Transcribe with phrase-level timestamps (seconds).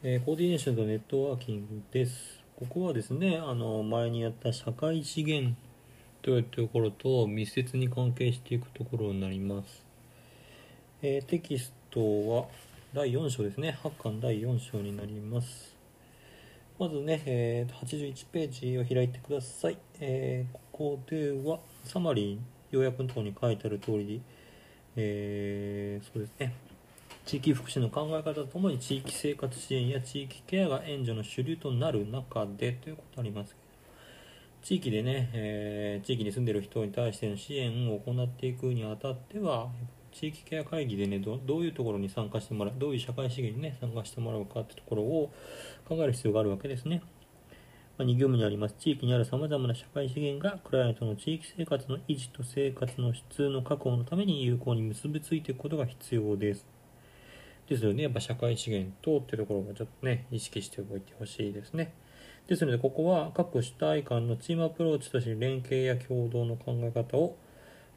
[0.00, 2.40] えーコーディネーションとネットワーキングです。
[2.54, 5.56] ここはですね、あの前にやった社会資源
[6.22, 9.84] というところと密接に関係していくところになります。
[11.02, 11.98] えーテキスト
[12.30, 12.46] は
[12.94, 15.74] 第4章ですね、8巻第4章になります。
[16.78, 19.78] まずね、えー81ページを開いてください。
[19.98, 22.38] えーここではサマリー、
[22.70, 24.20] 要約のところに書いてある通りに、
[24.94, 26.54] えーそうですね、
[27.28, 33.60] 地域福祉の考え方とともに地域生活支援や地域ケアが援助の主流となる中でということありますけど
[34.62, 39.68] 地域でね、えー地域に住んでる人に対しての支援を行っていくにあたっては
[40.10, 45.30] 地域ケア会議でねどういうところに参加してもらうどういう社会資源にね参加してもらうかってところを
[45.86, 47.02] 考える必要があるわけですね。
[47.98, 56.77] ま、2行目にあります地域にあるさまざまな社会資源がクライアントの地域生活の維持と生活の質の確保のために有効に結びついていくことが必要です。
[57.68, 61.92] ですので、やっぱ社会資源等っていうところをちょっとね、意識しておいてほしいですね。
[62.46, 67.36] ですので、ここは各主体間のチームアプローチとして連携や共同の考え方を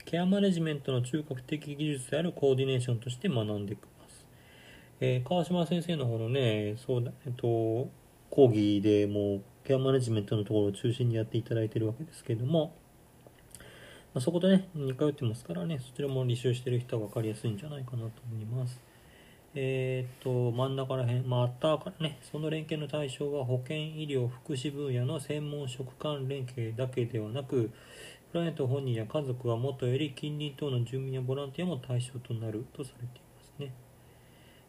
[0.04, 4.26] ケアマネジメントの中核的技術であるコーディネーションとして学んでいきます。
[5.00, 7.90] えー川島先生の方のね、そうだ、えっと、
[8.30, 12.76] 講義でもケアマネジメントのところを中心にやっていただいているわけですけれども、
[14.14, 18.91] まあ、そことね、似通ってますからね、そちらも履修してる人は分かりやすいんじゃないかなと思います。
[19.54, 27.70] えー、と真ん中らへん、またね、その連携の対象は保健医療福祉分野の専門職間連携だけではなく、
[28.32, 33.74] クライアント本人や家族はもとより近隣等の住民やボランティアも対象となるとされていますね。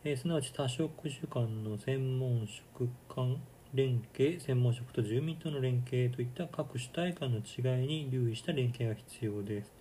[0.05, 3.37] えーすなわち多職種間の専門職間
[3.73, 9.73] 連携、専門職と住民との連携といった各主体間の違いに留意した連携が必要です。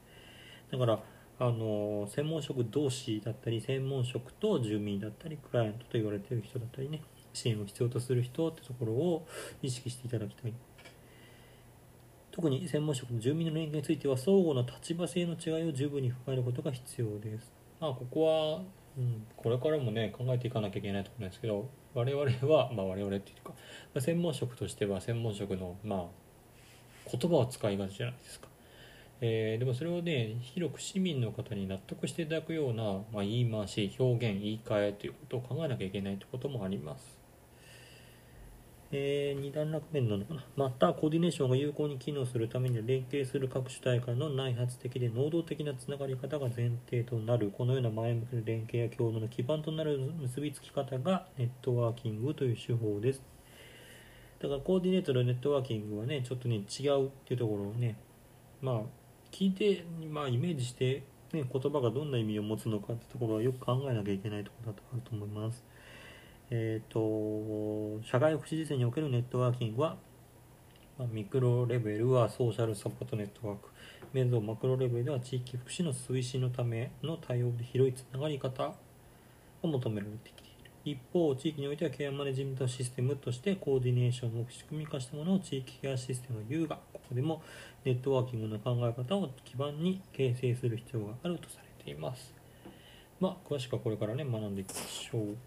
[0.71, 0.99] だから、
[1.41, 7.01] あの専門職同士だったり専門職と住民だったりクライアントと言われている人だったりね
[7.33, 9.25] 支援を必要とする人ってところを
[9.63, 10.53] 意識していただきたい。
[12.29, 17.51] 特に専門職と住民の連携については相互の立場性の違いを十分に踏まえることが必要です。
[17.79, 18.61] まあここは、
[18.99, 22.23] うん、これからもね考えていかなきゃいけないところなんですけど我々
[22.53, 23.53] は、まあ、我々っていうか、
[23.99, 26.05] 専門職としては専門職のまあ
[27.11, 28.50] 言葉を使いがちじゃないですか。
[29.23, 32.83] えーでもそれをね広く市民の方に納得していただくような、
[33.13, 37.21] まあ、言い回し表現言い換えということを考えなきゃいけないということもあります、
[38.91, 40.43] え2段落面なのかな。
[40.55, 47.51] またコーディネーションが有効に機能するためには連携する各主体間の内発的で能動的なつながり方が前提となる。
[47.55, 53.21] このような前向きな連携や共同の基盤となる結びつき方がネットワーキングという手法です。
[54.39, 57.95] だからコーディネートとネットワーキングはねちょっとね違うっていうところをね
[58.59, 59.00] まあ
[59.31, 61.03] 聞いて、まあ、イメージして、
[61.33, 65.63] ね、言葉がどんな意味を持つのかってところはよく考えなきゃいけないところだとあると思います。
[66.49, 69.95] えっ、と社会福祉実践におけるネットワーキングは、
[70.99, 73.69] まあ、ミクロレベルはソーシャルサポートネットワーク。
[74.13, 78.73] メゾマクロレベルでは地域福祉の推進のための対応で広いつながり方
[79.61, 80.71] を求められてきている。
[80.83, 87.41] 一方地域においてはケアマネジメントシステムとしてコーディネーションを仕組み化したものを地域ケアシステムを言うがここでも
[87.83, 92.33] ネットワーキングの考え方を基盤に形成する必要があるとされています。
[93.19, 95.37] まあ、詳しくはこれからね、学んでいきましょう。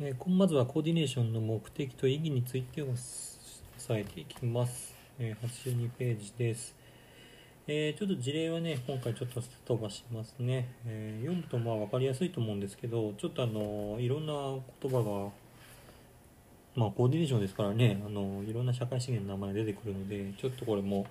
[0.00, 4.96] えーまずはコーディネーションの目的と意義について押さえていきます。
[5.18, 6.74] えー82ページです。
[7.66, 10.74] えーちょっと事例はね、今回ちょっと飛ばしますね。
[10.86, 14.32] えー読むとまあ分かりやすいと思うんですけど、ちょっとあのいろんな
[14.80, 15.30] 言葉が
[16.74, 21.06] まあ、コーディネーションですからねあのいろんな社会資源の名前出てくるのでちょっとこれも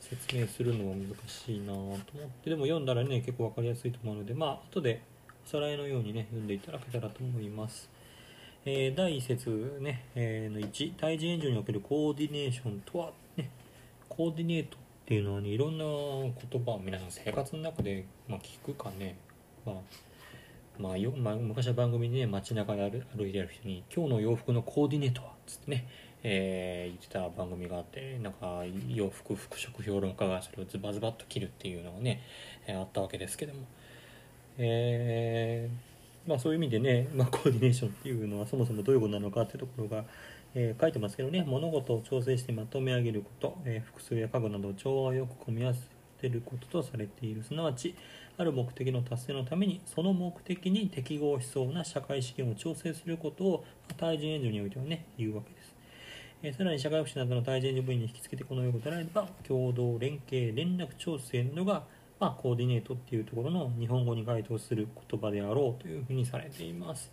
[0.00, 1.98] 説明するのは難しいなと思っ
[2.42, 5.02] てでも読んだらね結構分かりやすいと思うのでまあ後で
[5.46, 7.90] おさらいのようにね読んでいただけたらと思います、
[8.64, 13.50] えー第1節ね、えーの1対人援助におけるコーディネーションとは、ね、
[14.08, 19.16] コーディネートっていうのはねいろんな言葉を皆さん生活の中で、まあ、聞くかね、
[19.66, 19.76] まあ
[20.78, 25.86] まあよまあ、昔は番組で、ね、街中で歩歩いてる人に「今日の洋服のコーディネートは?」っつってね、
[26.22, 32.22] えー言ってた番組があってなんか洋服服飾評論家がそれをズバズバっと切るっていうのがね、
[32.66, 33.60] えーあったわけですけども、
[34.58, 40.04] えーまあ、そういう意味でね、まあ、コーディネーションっていうのはそもそもどういうことなのかっていうところが、
[40.54, 45.80] えー書いてますけどね物事を調整してまとめ上げること、えー複数や家具など調和よく組み合わせ
[46.20, 47.94] てることとされているすなわち
[48.42, 55.74] ある目的の達成のためにその目的に適合しそうな社会資源を調整することをま対人援助においてはね言うわけです、
[56.42, 61.84] えーさらに社会福祉などの対人援助分野に引き付けてこのようなことであれば共同連携連絡調整などが
[62.22, 67.10] まあ、コーディネートっていうところの日本語に該当する言葉であろうというふうにされています。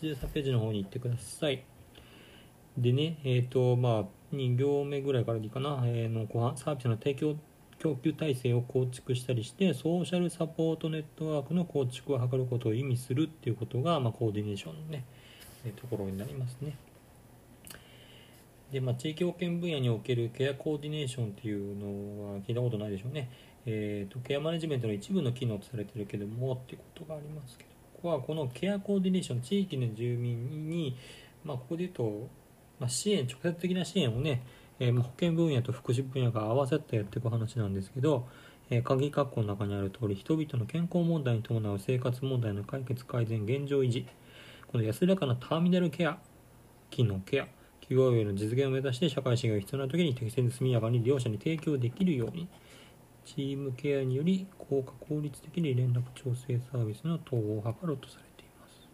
[0.00, 1.64] 83ページの方に行ってください。
[2.76, 7.34] でね、えっ、ー、と、まあ、2行目ぐらいからでいいかな、えー、の後半、サービスの提供、
[7.78, 15.04] 供給体制を構築したりして、ソーシャルサポートネットワークの構築を図ることを意味するっていうことが、まあ、コーディネーションのね、
[15.64, 16.76] え、ところになりますね。
[18.72, 23.30] で、まあ、地域保険分野におけるケアコーディネーションっていうのは聞いたことないでしょうね。
[23.64, 30.96] えーと、ケアマネジメントの一部の機能とされてるけどもっていうことがありますけど、ここはこのケアコーディネーション、地域の住民に、
[31.44, 32.28] まあ、ここで言うと、
[32.78, 34.42] まあ、支援、直接的な支援をね、
[34.80, 38.26] えー、保険分野と福祉分野が合わせてやっていく話なんですけど、
[38.70, 44.06] えー、鍵括弧の中にある通り、人々の健康問題に伴う生活問題の解決、改善、現状維持、
[44.70, 46.18] この安らかなターミナルケア、
[46.90, 47.46] 機能ケア、
[47.88, 52.48] QOA の実現を目指して社会資源が必要な時に適切に速やかに利用者に提供できるように、
[53.28, 58.88] チームケアにより効果効率的に連絡調整サービスの統合を図ろうとされています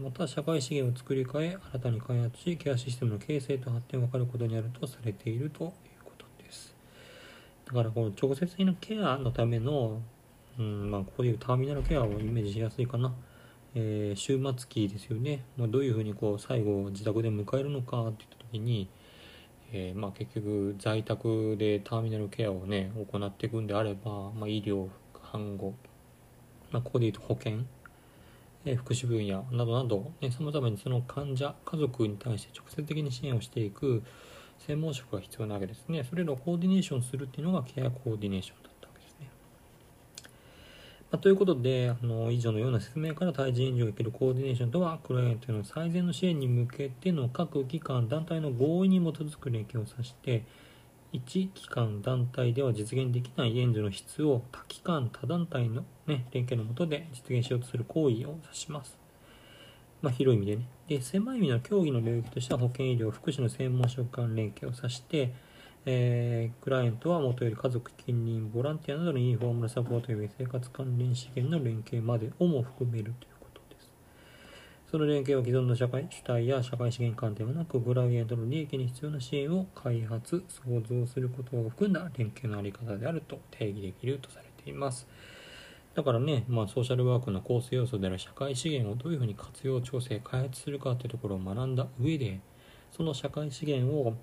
[0.00, 5.70] また社会資源を作り変え新たに開発しケアシステムの形成と発展を図ることにあるとされているという
[6.04, 6.74] ことです。
[7.66, 10.00] だからこの直接的なケアのための、
[10.58, 13.12] うんまあ、こういうターミナルケアをイメージしやすいかな。
[13.74, 18.88] えー、終末期ですよね、まあ、どういうふうにこう最後自宅で迎えるのかっていった時に、
[19.72, 24.88] えー、まあ、結局在宅でターミナルケアをね行っていくんであれば、まあ、医療
[25.30, 25.74] 看護、
[26.70, 27.66] まあ、ここで言うと保険、
[28.64, 34.02] え、福祉分野などなどさまざまにその患者家族に対して直接的に支援をしていく
[34.58, 36.04] 専門職が必要なわけですね。
[36.04, 39.30] それらをコーディネーションするっていうのがケアコーディネーションだったわけですね。
[41.10, 50.44] まあ、ということで、あの以上のような説明から対人援助を受けるコーディネーションとは、クライアントへの最善の支援に向けての各機関、団体の合意に基づく連携を指して、
[51.12, 58.98] 1機関、団体では実現できない援助の質を多機関、多団体の、ね、連携のもとで実現しようとする行為を指します。
[60.02, 60.68] まあ、広い意味でね。
[60.86, 65.32] で、狭い意味の競技の領域としては保健医療、福祉の専門職間連携を指して、
[65.86, 73.37] えー、クライアントはもとより家族、近隣、ボランティアなどのインフォーマルサポートや生活関連資源の連携までをも含めるという。
[74.90, 85.06] その連携は既存の社会主体や社会資源関係はなく、クライアントの利益に必要な支援を開発、創造することを含んだ連携のあり方であると定義できるとされています。
[85.94, 92.40] だからね、まあ、ソーシャルワークの構成要素である社会資源をどういうふうに活用、調整、開発するかというところを学んだ上で、
[92.90, 94.14] その社会資源を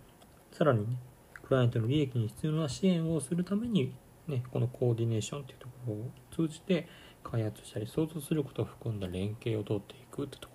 [0.52, 0.98] さらにね、
[1.44, 3.94] クライアントの利益に必要な支援をするために、
[4.28, 6.88] ね、このコーディネーションというところを通じて
[7.24, 10.55] 開発したり想像することを含んだ連携を取っていくというとこ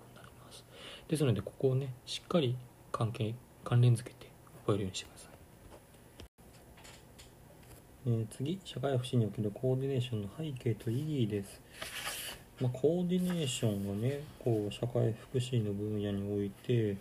[1.11, 2.55] ですのでここをねしっかり
[2.89, 3.35] 関係
[3.65, 4.31] 関連づけて
[4.65, 5.31] 覚えるようにしてください
[8.03, 11.61] えー、次、社会福祉におけるコーディネーションの背景と意義です。
[12.59, 16.97] まあ、コーディネーションはね、こう社会福祉の分野において、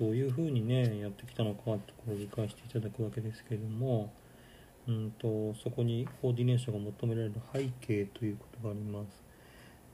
[0.00, 4.12] どういうふうにねやってきたのかってところを理解していただくわけですけれども、
[4.88, 9.21] うんと、そこにコーディネーションが求められる背景ということがあります。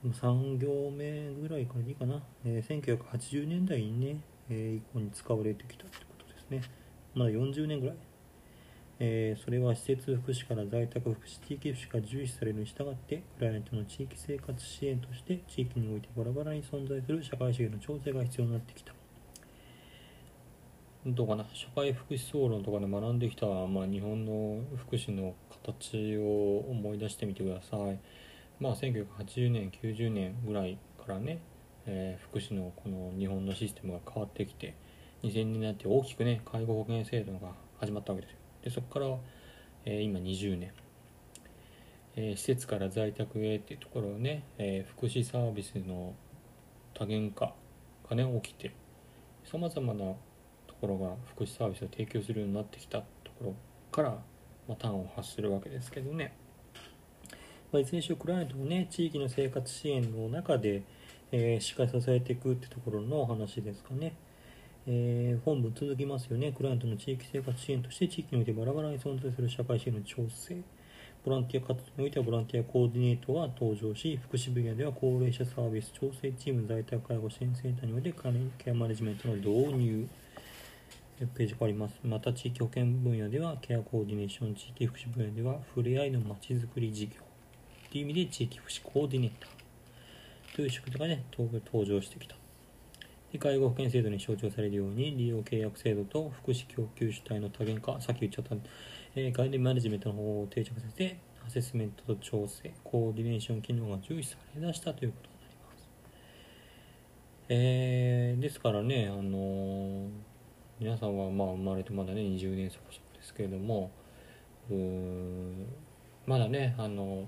[0.05, 6.61] 3行目ぐらいからいいかな、えー、1980年代にね、えー、以降に使われてきたってことですね。
[7.13, 7.95] まだ40年ぐらい。
[9.01, 18.93] えー、それは施設福祉から在宅福祉、地域福祉が重視されるに従って、クライアントの地域生活支援として、地域においてバラバラに存在する社会資源の調整が必要になってきた。
[21.05, 21.45] どうかな？
[21.53, 25.33] 社会福祉総論とかで学んできた、まあ、日本の福祉の
[25.63, 27.99] 形を思い出してみてください。
[28.59, 31.39] まあ、1980年90年ぐらいからね、
[31.85, 34.75] えー、福祉のこの日本のシステムが変わってきて
[35.23, 38.37] 2000年になって大きくね介護保険制度が始まったわけですよ。
[38.63, 39.17] でそこから、
[39.85, 40.71] えー、今20年、
[42.17, 46.13] えー、施設から在宅へっていうところをね、え福祉サービスの
[46.93, 47.53] 多元化
[48.09, 48.73] がね起きて
[49.45, 49.99] さまざまな
[50.67, 53.55] ところが福祉サービスを提供するようになってきたところ
[53.91, 54.09] から、
[54.67, 56.33] まあ、端を発するわけですけどね、
[57.71, 60.81] まあ、いずれにしろクライアントもね地域の生活支援の中で、
[61.31, 64.13] えー、しっかり支えていくってところのお話ですかね。
[64.87, 66.51] えー、本文続きますよね。
[66.51, 70.57] クライアントの地域生活支援として地域においてバラバラに存在する社会支援の調整。
[71.23, 78.13] ボランティア活動においてはボランティアコーディネートが登場し、福祉分野では高齢者サービス調整チーム在宅介護支援センターにおいて
[78.57, 80.07] ケアマネジメントの導入。
[81.35, 81.99] ページ変わります。
[82.03, 87.28] また、地域保険分野では、ケアコーディネーション、地域福祉分野では、ふれあいのまちづくり事業。
[87.91, 92.35] という意味で、地域福祉コーディネーターという仕事がね、登場してきた。
[93.31, 98.55] で介護保険制度に象徴されるように、利用契約制度と福祉供給主体の多元化、さっき言っちゃった、
[99.15, 101.19] えー、ガイドマネジメントの方を定着させて、
[101.49, 105.89] アセスメントと調整コーディネーション機能が重視されだしたということになります、
[107.49, 110.09] えー、ですからね、あのー、
[110.79, 113.89] 皆さんはまあ生まれてまだね20年そこそこですけれども
[114.69, 115.65] うん
[116.27, 117.27] まだねあの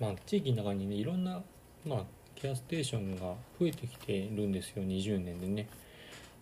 [0.00, 1.42] まあ地域の中にねいろんな
[1.84, 5.68] まあケアステーションが増えてきてるんですよ20年でね。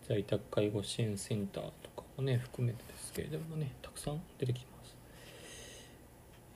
[0.08, 4.96] 在宅介護支援センターとかもね含めてですけれどもねたくさん出てきます。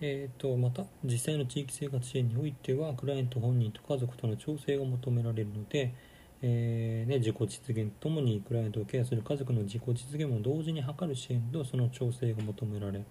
[0.01, 5.95] えーと、また実際の地域生活支援においてはクライアント本人と家族との調整が求められるので、
[6.43, 13.05] えーね、自己実現ともにクライアントをケアする家族の自己実現も同時に図る支援とその調整が求められる。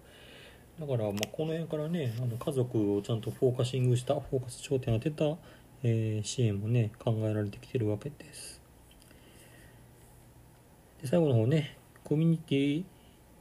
[0.80, 5.24] だから、まあ、この辺からねあの家族をちゃんとフォーカシングしたフォーカス焦点を当てた、
[5.82, 8.60] えー、支援もね考えられてきてるわけです。
[11.00, 12.84] で最後の方ねコミュニティ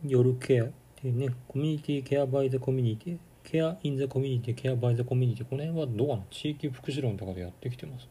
[0.08, 8.08] よるケアっていうねコミュニティケアバイザコミュニティケアインザコミュニティケアバイザコミュニティこの辺はどうかな地域福祉論とかでやってきてます。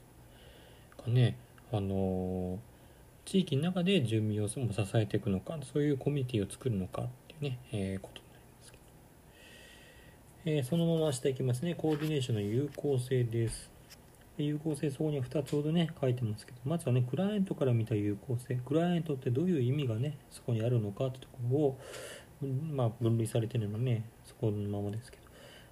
[1.02, 1.36] かね
[1.72, 2.58] あのー、
[3.24, 4.60] 地域の中で住民を支
[4.94, 8.22] えていくのかそういうコミュニティを作るのかっていうね、えー、こと、
[10.46, 11.74] えー、そのまましていきますね。
[11.74, 13.70] コーディネーションの有効性です。
[14.36, 18.56] 有効性そこには2つほどね書いてますけどまずはねクライアントから見た有効性。
[18.56, 21.78] クライアントってどういう意味がねそこにあるのかってところを
[22.74, 25.24] まあ分類されてるのねそこのままですけど。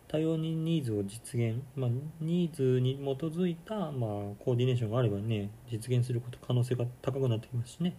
[0.09, 3.91] 多様にニーズを実現、まあ、ニーズに基づいた、まあ、
[4.39, 7.97] コーディネーションがあればね、実現すること可能性が高くなってきますしね。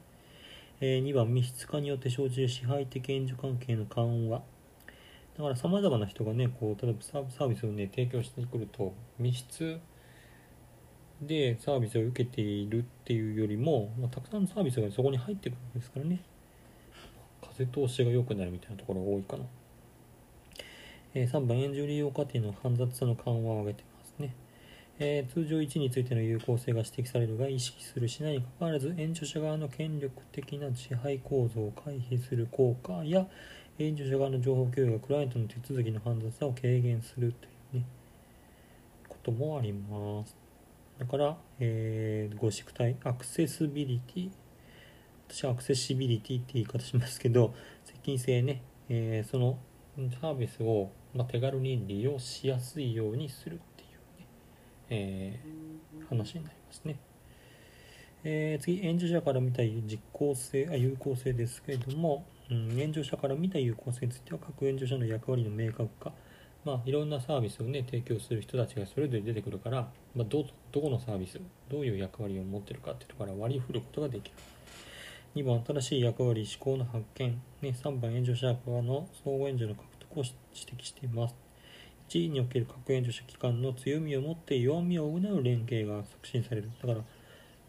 [0.79, 4.43] えー、2番、密室化によって生じる支配的援助関係の緩和。
[5.37, 9.79] だから様々な人がね、こう、例えばサービスをね、提供してくると、密室
[11.21, 16.21] でサービスを受けているっていうよりも、まあ、たくさんのサービスがそこに入ってくるんですからね。
[17.41, 19.45] 風通しが良くなるみたいなところが多いかな。
[21.15, 24.35] え3番、援助利用過程の煩雑さの緩和を挙げてますね。
[24.99, 33.27] えー、通常1についての有効性が指摘されるが、意識するしないにかかわらず、援助者側の権力的な支配構造を回避する効果や、
[33.79, 37.85] 援助者側の情報共有がクライアントの手続きの煩雑さを軽減するというね、
[39.07, 40.35] こともあります。
[40.99, 44.31] だから、えー、ご宿体、アクセスビリティ、
[45.27, 47.53] 私はアクセシビリティって言い方しますけど、
[47.83, 49.57] 接近性ね、えー、その
[50.21, 54.27] サービスをま、手軽に利用しやすいようにするっていうね、
[54.89, 56.97] えー、話になりますね。
[58.23, 66.13] えー、次、援助者から見た実効性あ有効性ですけれども、うん、援助者から見た有効性については各援助者の役割の明確化、
[66.63, 74.35] まあ、いろんなサービスを、ね、提供する人たちがそれぞれ出てくるから、まあ、どどこのサービスどういう役割を持ってるかっていうところから割り振ることができる。
[75.35, 77.41] 2番、新しい役割、思考の発見。
[77.63, 81.35] ね、3番、援助者側の相互援助の獲得を指摘しています。
[82.09, 86.69] 1位における核援助者機関の強みを持って弱みを補う連携が促進される。
[86.79, 87.03] だから、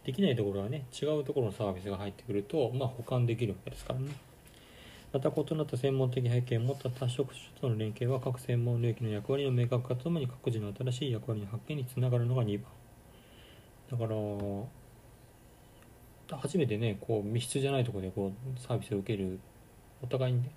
[0.05, 4.12] できないところはね、違うところのサービスが入ってくると、まあ、補完できるわけですからね。
[5.14, 12.73] また異なった専門的背景を持った多職種との連携は各専門領域の役割の明確化とともに各自の新しい役割の発見につながるのが2番。
[13.92, 14.16] だから、
[16.38, 19.38] 初めてね、こう密室じゃないところでこうサービスを受ける、
[20.02, 20.50] お互いにね、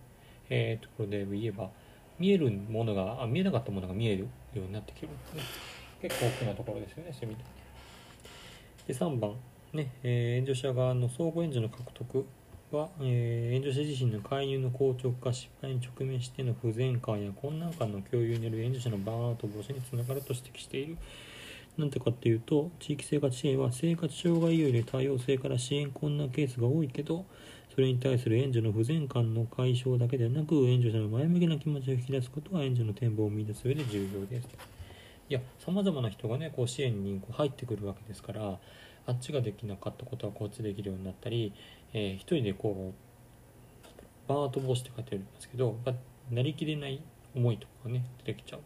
[0.50, 1.70] えー、ところで言えば
[2.18, 5.14] 見えるものがあ見えなかったものが見えるようになってきる、ね、
[6.02, 7.44] 結構大きなところですよねそういう意味
[8.88, 9.36] でで3番。
[9.74, 12.26] ね、えー、援助者側の相互援助の獲得。
[12.72, 20.98] は、えー、援助者自身の介入の硬直化失敗に直面しての不全感や困難感の共有による援助者のバーンアウト防止につながると指摘している
[21.78, 27.26] なんてかっていうと地域生活支援は生活障害有で多様性から支援困難ケースが多いけど
[27.78, 34.48] それに対する援助の不全感の解消だけではなく、援助者の前向きな気持ちを引き出すことは援助の展望を見出す上で重要です。
[35.30, 38.58] いや、様々な人がね、こう支援にこう入ってくるわけですから、
[39.08, 41.54] あっちができなかったことはこっちできるようになったり、
[41.94, 45.78] えー、一人でこう、バート防止って書いてありますけど、
[46.30, 47.02] なりきれない
[47.36, 48.60] 思いとかがね、出てきちゃう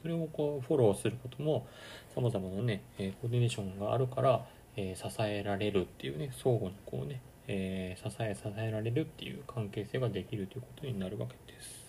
[0.00, 1.66] それをこうフォローすることも
[2.14, 4.46] 様々なね、えー、コーディネーションがあるから、
[4.76, 11.88] えー、支えられるっていうね、相互にこうね、え、支え支えられるっていう関係性ができるということになるわけです。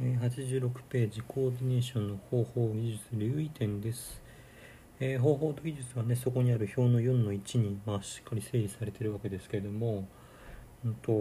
[0.00, 4.29] 86ページコーディネーションの方法技術留意点です。
[5.00, 10.06] えー、方法と技術はねそこにある表の4の1に、まあ、しっかり整理されてるわけですけれども、
[10.84, 11.12] うんと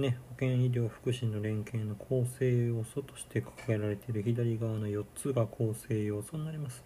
[0.00, 6.84] ね、保健医療福祉の連携の構成要素として掲げられている左側の4つが構成要素になります。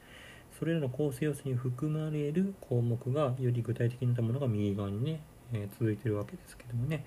[0.59, 5.21] それらの構成要素に含まれる項目がより具体的になったものが右側にね、
[5.52, 7.05] えー、続いてるわけですけどもね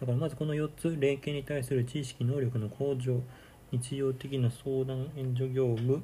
[0.00, 3.20] だからまずこの4つ連携に対する知識能力の向上
[3.72, 6.02] 日常的な相談援助業務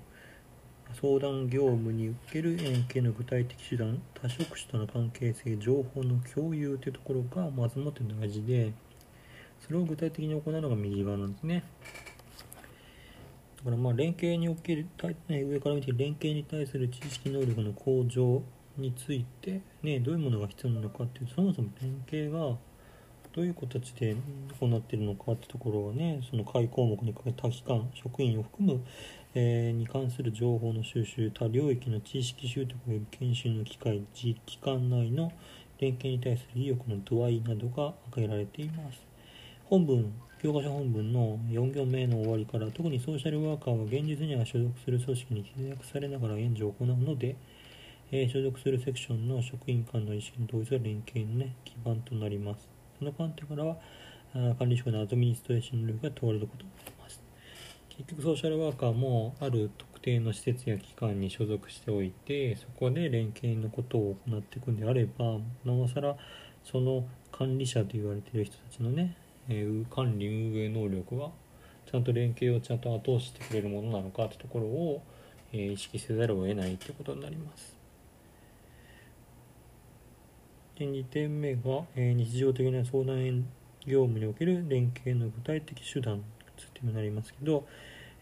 [1.00, 8.72] 相談業務における円形の具体的手段多職種との関係性情報の共有というところがまずもって大事で
[9.60, 11.64] それを具体的に行うのが右側なんですね。
[13.58, 14.86] だからまあ連携における
[15.28, 18.42] 上から見て連携に対する知識能力の向上
[18.78, 22.56] について、ね、どういうものが必要なのかっていうそもそも連携が
[23.32, 24.16] どういう形で
[24.58, 28.80] 行っているのかってところはねその下位項目にかけた機関職員を含む、
[29.34, 35.32] えー、に関する情報の収集他領域の知識習得及び研修の機会実機関内の
[35.78, 39.00] 連携に対する意欲の度合いなどが挙げられています。
[39.66, 47.36] 本文教科書本文の4行目の終わりから特にソーシャルワーカーは現実には所属する組織に契約されながら援助を行うので、
[48.10, 52.66] えー、所属するセクションの職員間の意識の同一は連携の、ね、基盤となります
[52.98, 53.76] その観点からは
[54.58, 56.99] 管理職のアドミニストレーション力が問われることになります
[58.00, 66.16] 結局ソーシャルワーカーもある特定の施設や機関に所属しておいてそこで連携のことを行っていくんであればなおさら
[66.64, 69.16] その管理者と言われている人たちのね、
[69.50, 71.30] え、管理運営能力は
[71.90, 75.02] ちゃんと連携をちゃんと後押ししてくれるものなのかというところを、
[75.52, 77.76] え、意識せざるを得ないということになります。
[80.78, 83.46] で2点目が、え、日常的な相談
[83.86, 86.22] 業務における連携の具体的手段に
[86.56, 87.66] ついてになりますけど、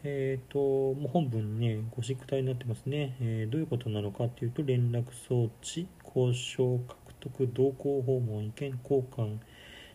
[0.04, 9.38] えーと、もう本文、ね、ごシック体になってますね、えー、どういうことなのかというと連絡装置交渉獲得同行訪問意見交換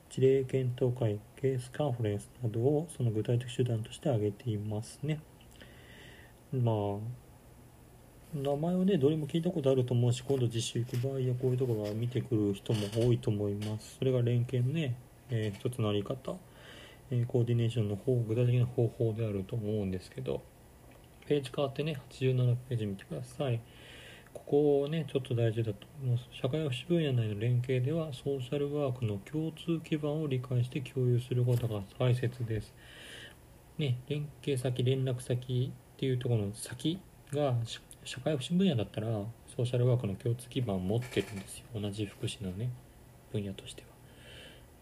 [0.09, 5.19] 事例検討会ケースカンフレンスなどをその具体的手段として挙げていますね。
[6.51, 7.23] まあ
[8.35, 13.95] 名前をねどれも聞いたことあると思うし今度実習行く場合はこういうところは見てくる人も多いと思います。
[13.97, 14.95] それが連携のね、
[15.29, 16.35] えー、一つのあり方、
[17.25, 20.41] コーディネーションの方具体的な方法であると思うんですけど
[21.27, 23.61] ページ変わってね87ページ見てください。
[24.33, 26.27] ここをねちょっと大事だと思います。
[26.31, 32.73] 社会福祉分野内の連携ではソーシャルワークの共通基盤を理解して共有することが大切です。
[33.77, 36.99] ね連携先連絡先っていうところの先
[37.31, 37.55] が
[38.03, 39.07] 社会福祉分野だったら
[39.55, 41.65] ソーシャルワークの共通基盤を持ってるんですよ。
[41.79, 42.69] 同じ福祉のね
[43.31, 43.92] 分野としては。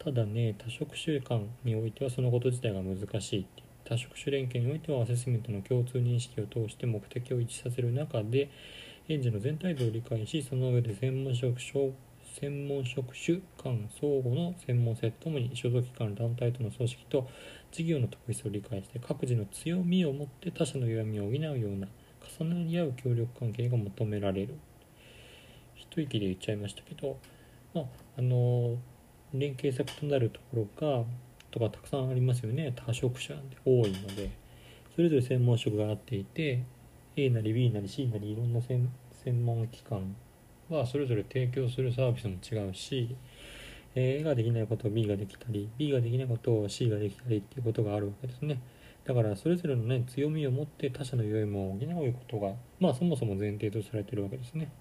[0.04, 3.46] ただね多職種間においてはそのこと自体が難しい
[3.84, 8.50] 多職種連携においてはアセスメントの共通認識を通して目的を一致させる中で
[9.08, 11.92] 園児の全体像を理解しその上で専門職種
[12.40, 17.30] 専門職種間相互の専門性ともに所属機関団体との組織と
[17.72, 21.88] 事業の特質を理解して各自の強みを持って他者の弱みを補うような
[22.40, 24.56] 重なり合う協力関係が求められる
[25.76, 27.18] 一息で言っちゃいましたけど
[27.76, 27.86] まあ
[28.18, 28.78] あの
[29.34, 31.04] 連携先となるところが
[31.52, 32.74] とかたくさんありますよね。
[32.76, 34.42] 多職種なんで多いので。
[34.96, 36.64] それぞれ専門職があっていて
[37.16, 38.90] A なり B なり C なりいろんな専
[39.46, 40.16] 門機関
[40.70, 43.16] はそれぞれ提供するサービスも違うし
[43.96, 48.62] A ができないことを B ができたり B ができないことを C ができたりっていうことがあるわけですね。
[49.06, 54.72] だからそれぞれのね強みを持って他者の弱みも補うことがまあそもそも前提とされてるわけですね。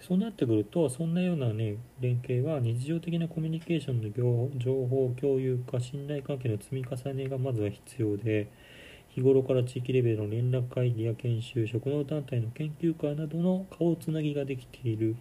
[0.00, 8.48] そうなってくるとそんなようなね連携は日常的なコミュニケーションの情報共有か信頼関係の積み重ねがまずは必要で
[9.08, 15.16] 日頃から地域レベルの連絡会議や研修職能団体の研究会などの顔つなぎができている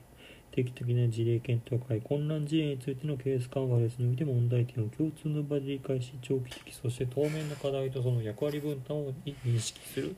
[0.55, 10.15] 定期的な事例検討会、混乱事例についてのケースカンファレンスにおいて問題点を共通の場で理解し、長期的、そして当面の課題とその役割分担を認識する。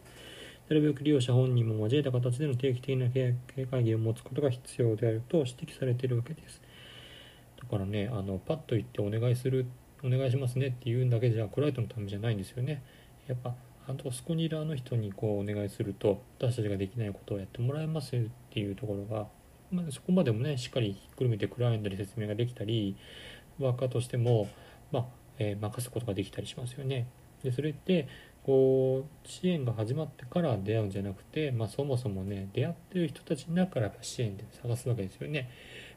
[0.70, 6.62] なるべく利用者本人も交えた形での定期的な経営会議を持つことが必要であると指摘されているわけです。
[7.62, 9.66] だからね、あのパッと言ってお願いする、
[10.04, 12.84] お願いしますねって言うんだけじゃ、クライトのためじゃないんですよね。
[13.28, 13.56] やっぱ、
[13.88, 18.20] あとそこにいるあの人にこうお願いすると、私たちができないことをやってもらえますっ
[18.52, 19.28] ていうところが、
[19.72, 22.96] まあ、そこまでもねしっかりひっくるめてクライアントに説明ができたり
[23.60, 24.50] ワーカーとしても、
[24.92, 25.06] まあ
[25.40, 27.08] えー、任すことができたりしますよね。
[27.44, 28.08] でそれって
[28.48, 35.50] こう支援が始まってから出会うんじゃなくて、まあ、そもそもね出会ってる人たちの中から支援で探すわけですよね。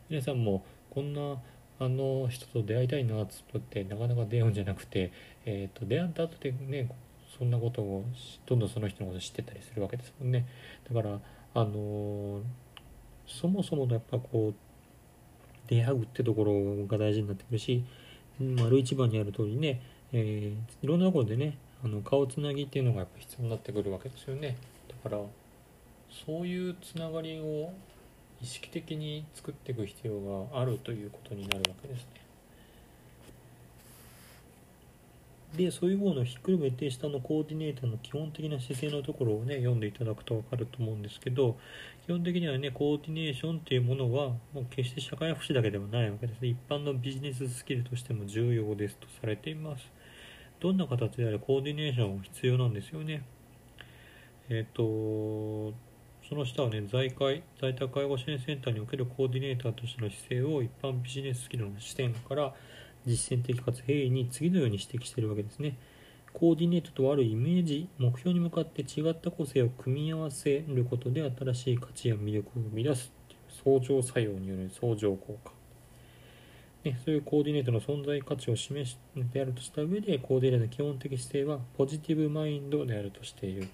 [0.08, 1.40] 皆さんもこんな
[1.78, 5.12] あの人と出会いたいなっつってなかなか出会うんじゃなくて、
[5.46, 6.90] えーと、出会った後でね
[7.38, 8.04] そんなことを
[8.46, 10.44] どんどんその人のこと知ってたりするわけですもんね。
[10.92, 11.20] だから
[11.54, 12.40] あの
[13.28, 14.54] そもそものやっぱこう
[15.68, 17.84] 出会うってところが大事になってくるし
[18.40, 19.80] 丸一番にある通りね、
[20.12, 24.56] えー、いろんなところでねあの顔つなぎっていうのがやっぱ必要になってくるわけですよね。
[24.88, 25.22] だから
[26.26, 27.72] そういうつながりを
[28.42, 32.20] 意識的に作っていく必要があるということになるわけですね。
[35.56, 41.56] でそういうものひっくるめて下のコーディネーターの基本的な姿勢のところをね読んでいただくと分かると思うんですけど
[42.06, 46.48] 基本的にはねコーディネーションっていうものはもう決して社会福祉だけではないわけですね。
[46.48, 49.84] 一般のビジネススキルとしても重要ですとされています。
[50.60, 53.22] どんな形であれコーディネーションは必要なんですよね
[54.48, 55.74] えっ、ー、と
[56.28, 62.54] その下はね在会在宅介護支援センターにおけるコーディネーターとしての姿勢を一般ビジネススキルの視点から
[63.06, 65.76] 実践的かつ平易に次のように指摘しているわけですね。
[66.32, 73.12] コーディネートとあるイメージ、目標に向かって違った個性を組み合わせることで新しい価値や魅力を生み出す
[73.64, 75.59] 相乗作用による相乗効果。
[76.84, 78.96] ね、そういうコーディネートの存在価値を示し
[79.32, 83.68] てあるとした上で、コーディネートの基本的姿勢はポジティブマインドであるとしている。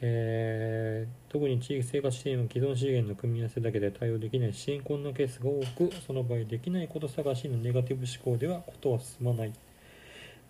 [0.00, 9.52] えー、特に地域生活支援は既存資源の組み合わせだけで対応できない新婚のケースが多くその場合できないこと探しのネガティブ思考ではことは進まない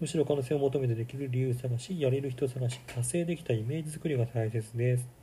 [0.00, 5.15] むしろ可能性を求めてできる理由探しやれる人探し達成できたイメージ作りが大切です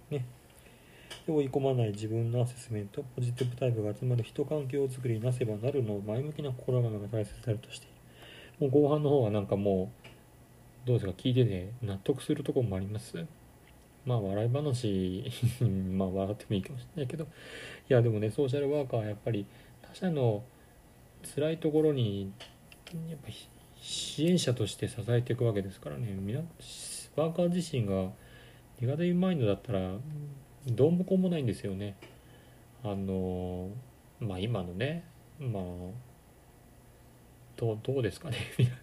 [1.27, 7.87] ね追い込まない自分のアセスメントポジティブタイプが集まる人環境づくりになせばなるのを前向きな心構えが大切であるとしてい
[8.59, 8.69] る。
[8.71, 9.91] もう後半の方はなんかも
[10.85, 13.15] うどうですか聞いてて納得するとこもあります？
[14.05, 15.23] まあ笑い話
[15.63, 17.23] まあ笑ってもいいかもしれないけど。
[17.23, 17.27] い
[17.87, 19.45] やでもねソーシャルワーカーはやっぱり
[19.81, 20.43] 他者の
[21.35, 22.31] 辛いところに
[23.09, 23.29] やっぱ
[23.81, 26.07] 支援者として支えていくわけですからね。
[27.15, 28.11] ワーカー自身が
[28.81, 29.95] ネガティブマインドだったら
[30.67, 31.95] どうもこうもないんですよね。
[32.83, 33.69] あの
[34.19, 35.03] まあ今のね
[35.39, 35.63] まあ
[37.57, 38.37] どうどうですかね。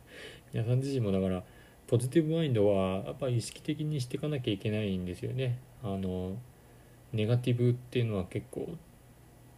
[0.52, 1.42] 皆さん自身もだから
[1.86, 5.58] ポジティブマインドはやっぱり意識的にしていかなきゃいけないんですよね。
[5.82, 6.36] あの
[7.12, 8.76] ネガティブっていうのは結構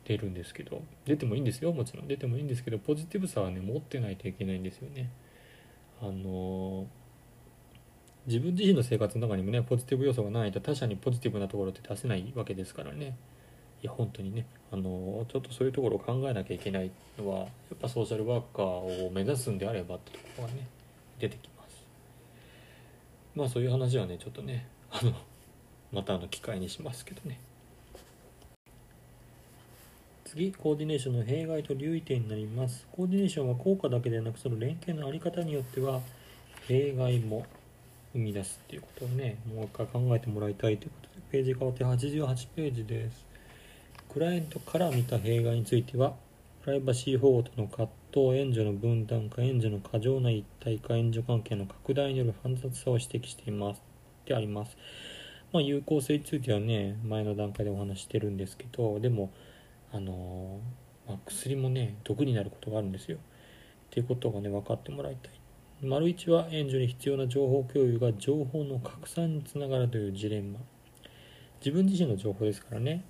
[0.05, 2.09] 出るんですけど出てもいいんですよもちろん。
[2.09, 5.11] 出てもいいんですけどポジティブさはね持ってないといけないんですよね。
[6.01, 6.87] あの
[8.27, 13.17] 自分自身の生活の中にもねポジティブ要素がないと他者にポジティブなところって出せないわけですからね。
[13.83, 20.69] いや本当にねあのちょっとそういうところを考えなきゃいけないのはやっぱソーシャルワーカーを目指すんであればってところがね
[21.19, 21.85] 出てきます。
[23.35, 25.13] まあそういう話はねちょっとねあの
[25.93, 27.41] またの機会にしますけどね。
[30.25, 32.87] 次コーディネーションの弊害と留意点になります。
[32.93, 36.01] コーディネーションは効果だけでなくその連携の在り方によっては
[36.69, 37.45] 弊害も
[38.13, 43.27] 生み出すっていうことをねもう一回考えてもらいたいということでページ変わって88ページです
[44.13, 46.15] クライアントから見た弊害については
[46.63, 53.83] プライバシー保護との葛藤、援助の分断化、援助の過剰な一体化、援助関係の拡大による煩雑さを指摘しています。
[54.27, 54.77] であります。
[55.53, 59.33] まあ、有効性についてはね、前の段階でお話してるんですけど、でも、
[59.93, 60.61] あの
[61.09, 63.17] まあ、薬もね、毒になることがあるんですよ。
[63.17, 63.21] っ
[63.91, 65.33] ていうことがね、分かってもらいたい。
[65.85, 70.61] 丸1は援助に必要な情報共有が情報の拡散につながるというジレンマ。
[71.59, 73.05] 自分自身の情報ですからね、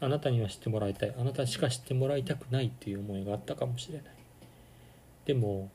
[0.00, 1.14] あなたには知ってもらいたい。
[1.18, 4.06] あなたしか知ってもらいたくないっていう思いがあったかもしれない。
[5.26, 5.70] でも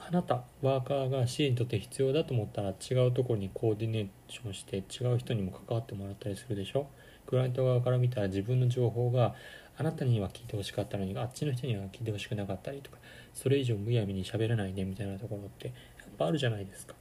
[0.00, 6.88] あなたワーカーが支援にとって必要だと思ったら違うところにコーディネーションして違う人にも関わってもらったりするでしょ。
[7.26, 9.36] クライアント側から見たら自分の情報が
[9.80, 12.98] あなたには聞いてほしかったのにあっちの人には聞いてほしくなかったりとか
[13.32, 15.72] それ以上むやみに喋らないねみたいなところってや
[16.04, 16.94] っぱあるじゃないですか。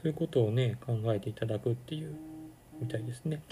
[0.00, 2.14] そういうことをね考えていただくっていう
[2.80, 3.42] みたいですね。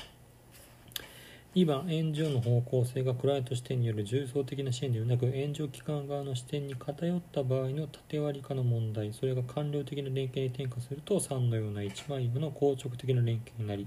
[1.56, 13.86] 2番、援助の方向性がクライアント視点による重層的な支援ではなく、援助機関側の視点に偏った場合の縦割り化の問題、それが官僚的な連携に転化すると、3のような一枚岩の硬直的な連携になり、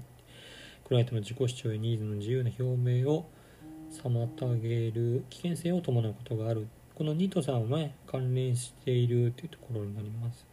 [0.84, 3.28] クライアントの自己主張やニーズの自由な表明を
[4.02, 6.66] 妨げる危険性を伴うことがある。
[6.94, 10.46] この2と3は、ね、関連しているというところになります。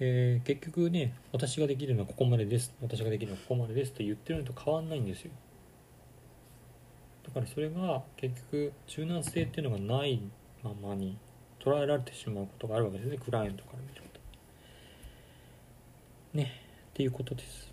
[0.00, 5.30] えー、結局ね、私ができるのはここまでです、私ができるのはここまでですと言ってるのと変わんないんですよ。
[7.26, 10.20] だからそれが結局柔軟性っていうのがない
[10.62, 11.18] ままに
[11.58, 14.20] 捉えられてしまうことがあるわけですねクライアントから見ると。
[16.34, 16.52] ね
[16.90, 17.72] っていうことです。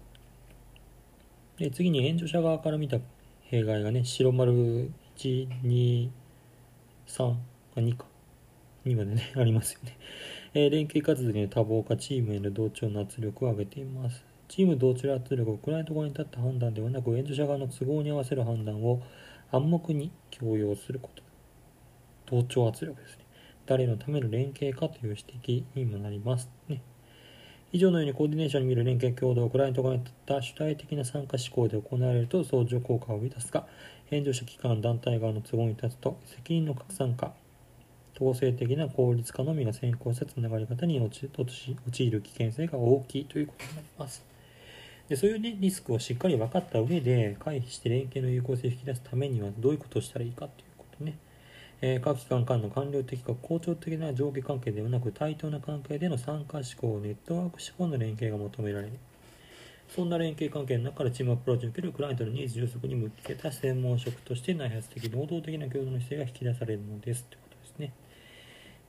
[1.57, 2.97] で次に援助者側から見た
[3.53, 6.09] 弊害がね白丸123
[7.19, 8.07] あ2か。
[8.83, 9.95] 2までね ありますよね。
[10.55, 14.25] えー、連携活動に多忙化チームへの同調の圧力を上げています。
[14.47, 19.03] チーム同調圧力をクライアント側に立った判断ではなく援助者側の都合に合わせる判断を
[19.51, 21.21] 暗黙に強要すること。
[22.25, 23.25] 同調圧力ですね。
[23.67, 26.49] 誰のための連携かという指摘にもなります。
[26.67, 26.81] ね。
[27.73, 33.65] 以上のようにコーディネーションに見る連携共同クライアント側に立った主体的な参加志向で行われると相乗効果を生み出すが
[34.11, 37.33] 援助者機関団体側の都合に立つと責任の拡散化
[38.13, 44.23] 強制的な効率化のみが先行したつながり方に陥る危険性が大きいということになります。
[45.09, 50.72] でそういう、ね、リスクをしっかり分かった上で回避して連携の有効性を引き出すためにはどういうことをしたらいいかという、
[51.85, 58.93] えー、各機関間の官僚的か校長的な上下関係ではなく対等な関係での参加志向ネットワーク志向の連携が求められる
[59.93, 67.93] そんな連携関係の中からチームアプローチにおけるクライアントのニーズ充足に向けた専門職として内発的、能動的な共同の姿勢が引き出されるのですということですね。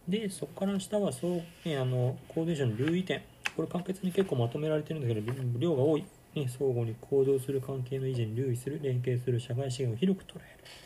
[0.08, 3.22] で、そこから下はそう、ね、あのコーディションの留意点。
[3.56, 6.04] これ簡潔に結構まとめられてるんだけど、量が多い。
[6.36, 10.83] ね、相互に行動する関係の維持に留意する、連携する社会資源を広く捉える。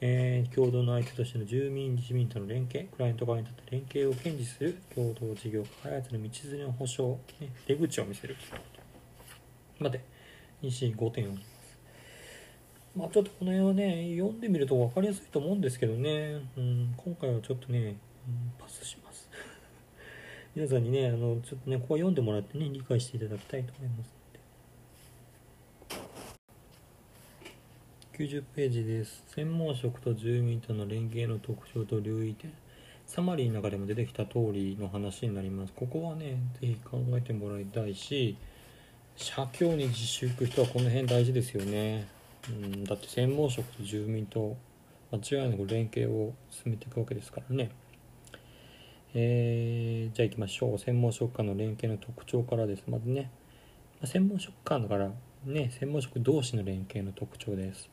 [0.00, 8.36] えー、共同の相手としての住民、自民との連携、クライアント側にとって連携を堅持する、共同事業開発の道連れの保障、ね、出口を見せる。
[9.78, 10.02] まで、
[10.62, 11.56] 2、4、5点あります。
[12.96, 17.96] まあちょっとこの辺はね、読んでみると分かりやすいと思うんですけどね、うん、今回はちょっとね、うん、
[18.58, 19.28] パスします。
[20.56, 24.15] 皆さんにね、あの、ちょっとね、ここ読んでもらってね、理解していただきたいと思います
[28.18, 29.24] 90ページです。
[29.34, 32.52] 専門職と住民との連携の特徴と留意点。
[33.06, 35.72] サマリーの中でも出てきた通りの話になります。
[35.74, 38.36] ここはね、ぜひ考えてもらいたいし、
[39.16, 42.06] 社協に自粛行く人はこの辺大事ですよね、
[42.50, 44.56] うん、だって専門職と住民と
[45.10, 47.70] 間違いなく連携を進めていくわけですからね
[49.18, 53.30] えー、じゃあ行きましょう専門職間の連携の特徴からですまずね
[54.04, 55.10] 専門職間だから
[55.46, 57.88] ね専門職同士の連携の特徴です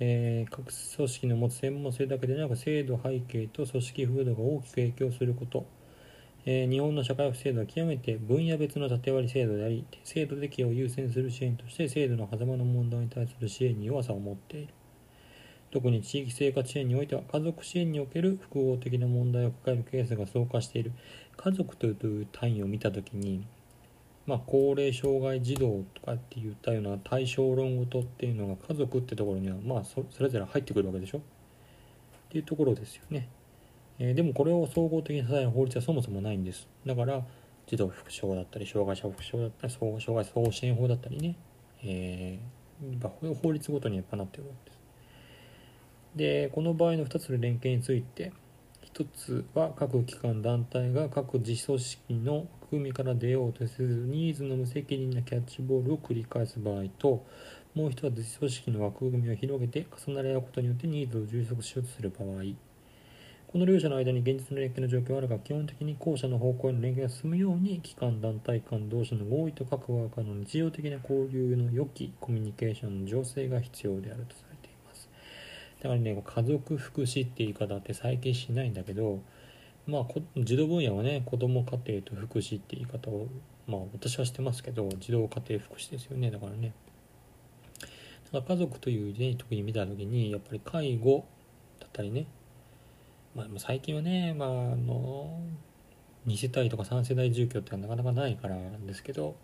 [0.00, 5.66] えー、各組織の持つ専門性だけでなく制度背景と組織風土が大きく影響すること
[6.50, 14.72] えー、日本の社会保制度は極めて分野別の縦割り制度であり、制度的を優先する支援として制度の狭間の問題に対する支援に弱さを持っている。
[15.70, 20.92] 特に地域生活支援においては家族支援における複合的な問題を抱えるケースが増加している。
[21.36, 23.44] 家族という単位を見たときに、
[24.28, 31.18] まあ、高齢障害児童とかって言ったような対象論ごとっていうのが家族ってところにはまあそれぞれ入ってくるわけでしょ？
[31.18, 31.20] っ
[32.28, 33.26] ていうところですよね。
[33.98, 36.68] えー、でもこれを総合的に支える法律はそもそもないんです。
[36.84, 37.24] だから
[37.66, 41.34] 児童福祉法だったり障害者福祉法だったり障害総合支援法だったりね、
[41.82, 44.78] えー、法律ごとにやっぱなってるわけです。
[46.16, 48.32] でこの場合の2つの連携について
[48.94, 57.24] 1つは各機関団体が各自組織の組みから出ようとせずニーズの無責任なキャッチボールを繰り返す場合と
[57.74, 62.42] もう一つ組織の枠組みを広げて重なり合うことによってニーズを充足しようとする場合
[63.50, 75.08] この両者の間に現実の連携の状況はあるが、基本的に後者の方向への連携が進むように、機関団体間同士の合意と各ワーカーの日常的な交流の良きコミュニケーションの情勢が必要であるとされています。
[75.82, 79.20] だからね、家族福祉って言い方って最近しないんだけど、
[79.88, 80.04] まあ、
[80.36, 83.26] 児童分野はね、子ども家庭と福祉って言い方を、
[83.66, 86.74] まあ私はしてますけど、児童家庭福祉ですよね、だからね。
[88.32, 91.24] だから家族というね、特に見た時に、やっぱり介護
[91.80, 92.26] だったりね、
[93.34, 95.40] まあ、最近はね、まあ、あの
[96.26, 99.36] 2世帯とか3世代住居ってなかなかないからなんですけど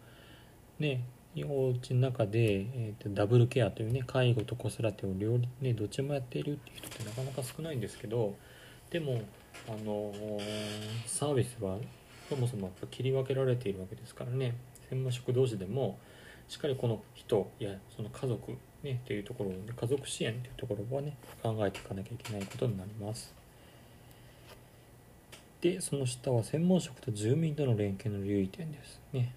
[0.79, 1.05] ね
[1.37, 8.35] お家の中で、えーと、ダブルケアというね介護と子育てを両ねどっちもやっているっていう人ってなかなか少ないんですけど
[8.95, 9.21] でも
[9.67, 10.13] あの
[11.05, 11.79] サービスは
[12.29, 14.55] そもそもやっぱ切り分けられているわけですからね
[14.89, 15.99] 専門職同士でも
[16.47, 18.53] しっかりこの人やその家族
[18.85, 23.35] ねっていうところで家族支援っていうところはね考えていかなきゃいけないことになります。
[25.61, 29.35] でその下は専門職と住民との連携の留意点ですね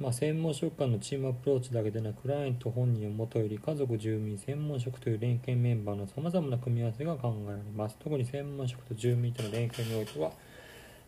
[0.00, 7.96] まあ、専門職間のチームアプローチだけでなくクライアント本人をもとより家族住民専門職という連携メンバーのさまざまな組み合わせが考えられます。
[8.02, 10.32] 特に専門職と住民との連携においては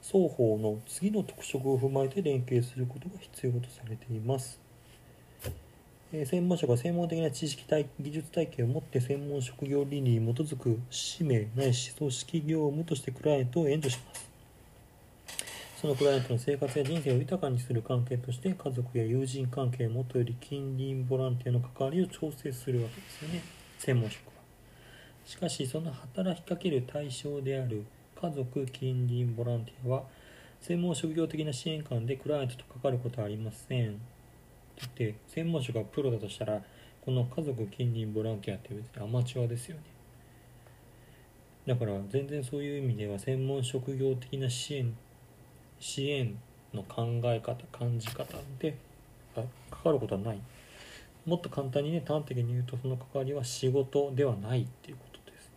[0.00, 4.60] 双方の次の特色を踏まえて連携することが必要とされています。
[6.12, 14.25] え専門職は専門的な知識体技術体系を持って専門職業倫理に基づく使命ないし組織業務としてクライアントを援助します。
[15.80, 23.42] そのクライアントの生活や人生を豊かにする関係として家族や友人関係もとより近隣ボランティアの関わりを調整するわけですよね。
[23.78, 24.32] 専門職は
[25.26, 27.84] しかしその働きかける対象である
[28.20, 30.02] 家族近隣ボランティアは
[30.60, 33.98] 専門職業的な支援官でクライアントと関わることはありません
[34.78, 36.62] だって専門職がプロだとしたら
[37.04, 39.82] この家族近隣ボランティアって別にアマチュアですよね
[41.66, 44.96] だから全然そういう意味では専門職業的な支援
[45.78, 46.36] 支援
[46.74, 48.76] の考え方感じ方で
[49.34, 49.46] 関
[49.84, 50.40] わることはない。
[51.24, 55.50] もっと簡単にね端的に言うとその関わりは仕事ではないっていうことです。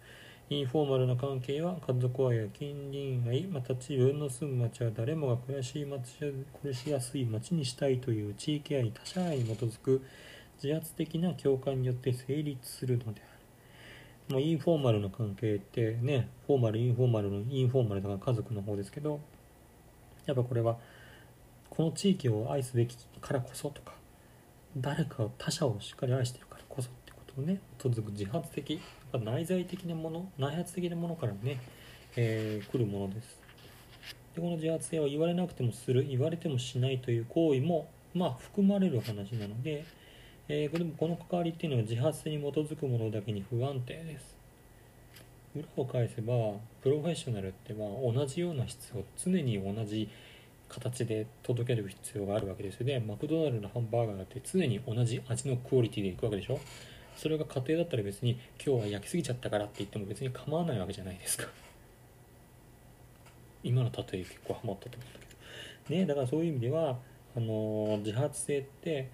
[0.49, 10.01] インフォーマルな関係は家族愛や近隣愛また自分の住む町は誰もが暮らし町暮らしやすい町にしたいという地域愛他者愛に基づく
[10.61, 13.39] 自発的な共感によって成立するのである
[14.29, 19.19] まあ、インフォーマルな関係ってねフォーマルインフォーマルのインフォーマルだから家族の方ですけど
[20.29, 20.77] やっぱこれは
[21.69, 23.93] この地域を愛すべきからこそとか
[24.77, 28.79] 誰か他者をしっかり愛してるからこそってことをね基づく自発的
[29.13, 31.59] 内在的なもの内発的なものからね、
[32.15, 33.39] えー、来るものです。
[34.35, 39.85] でこの自発性は言われなくてもする言われてもしないという行為もまあ含まれる話なので
[40.51, 44.38] えー、でもこの関わりっていうのは自発性に基づくものだけに不安定です。
[45.55, 46.33] 裏を返せば
[46.81, 50.09] プロフェッショナルってまあ同じような質を常に同じ
[50.69, 52.99] 形で届ける必要があるわけですよね。
[52.99, 56.59] マクドナルドのハンバーガーだって常に同じ味のクオリティでいくわけでしょ。
[57.15, 61.47] それが家庭だったら別に今日は焼きすぎちゃったからって言っても別に構わないわけじゃないですか。
[63.63, 65.25] 今の例え結構ハマったと思うんだけ
[65.93, 65.99] ど。
[65.99, 66.99] ねだからそういう意味では
[67.35, 69.09] あのー、自発性って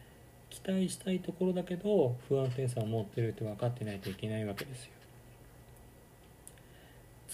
[0.50, 4.95] 期待したいところだけど不安定さを持ってるって分かってないといけないわけですよ。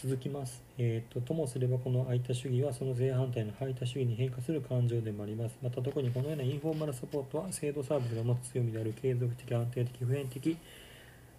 [0.03, 0.63] 続きます。
[0.79, 5.55] えーと、ともすればこの空いた主義はその正反対の排他主義に変化する感情でもあります。
[5.61, 10.57] また特にこのようなインフォーマルサポートは制度サービスが持つ強みである継続的安定的普遍的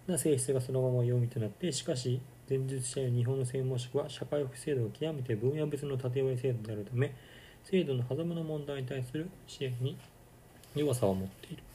[0.07, 7.13] な性質がそのまま読みとなってしかし前述者や日本の専門職は社会福祉制度が極めて分野別の縦割り制度であるため
[7.65, 9.97] 制度の狭間の問題に対する支援に
[10.73, 11.72] 弱さを持っている。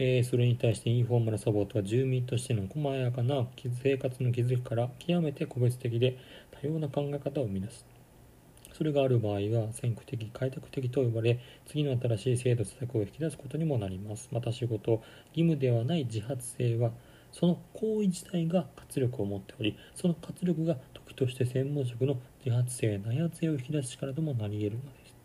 [0.00, 3.48] えー、それに対してインフォーマルサポートは住民としての細やかな
[3.82, 6.16] 生活の築きから極めて個別的で
[6.62, 7.84] 多様な考え方を生み出す。
[8.78, 14.28] それがある場合は先駆的、開拓的と呼ばれ、次の新しい制度施策を引き出すことにもなります。
[14.30, 15.02] また仕事、
[15.34, 16.92] 義務ではない自発性は、
[17.32, 25.16] その行為自体が活力を持っており、その活力が時として専門職の自発性、内発性を引き出す力ともなり得るのです。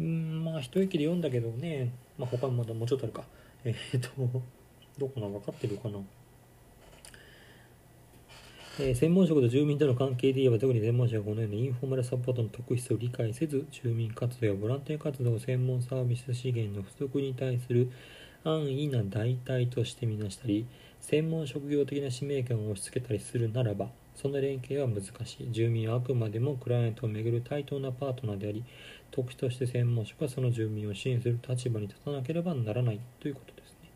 [0.00, 3.24] うん、まあ一息で読んだけどね、まあ他にまだもうちょっとあるか。
[3.64, 4.08] えっ、と、
[4.98, 5.98] どこな分かってるかな。
[8.78, 17.90] えー、専門職と住民との関係で言えば特に専門職はこのようなインフォーマルサポートの特質を理解せず住民活動やボランティア活動を専門サービス資源の不足に対する
[18.44, 20.66] 安易な代替としてみなしたり
[21.00, 28.62] 専門職業的な使命感を押し付けたりするならばその連携は難しい住民はあくまでもクライアントをめぐる対等なパートナーであり
[29.10, 33.88] 特として専門職はその住民を支援する立場に立たなければならないということですね。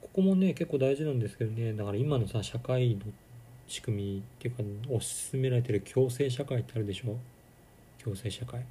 [0.00, 1.72] ここもね結構大事なんですけどね。
[1.74, 3.02] だから今のさ社会の
[3.66, 4.62] 仕組みっていうか
[4.94, 7.16] 推し進められてる共生社会ってあるでしょ？
[8.02, 8.64] 共生社会。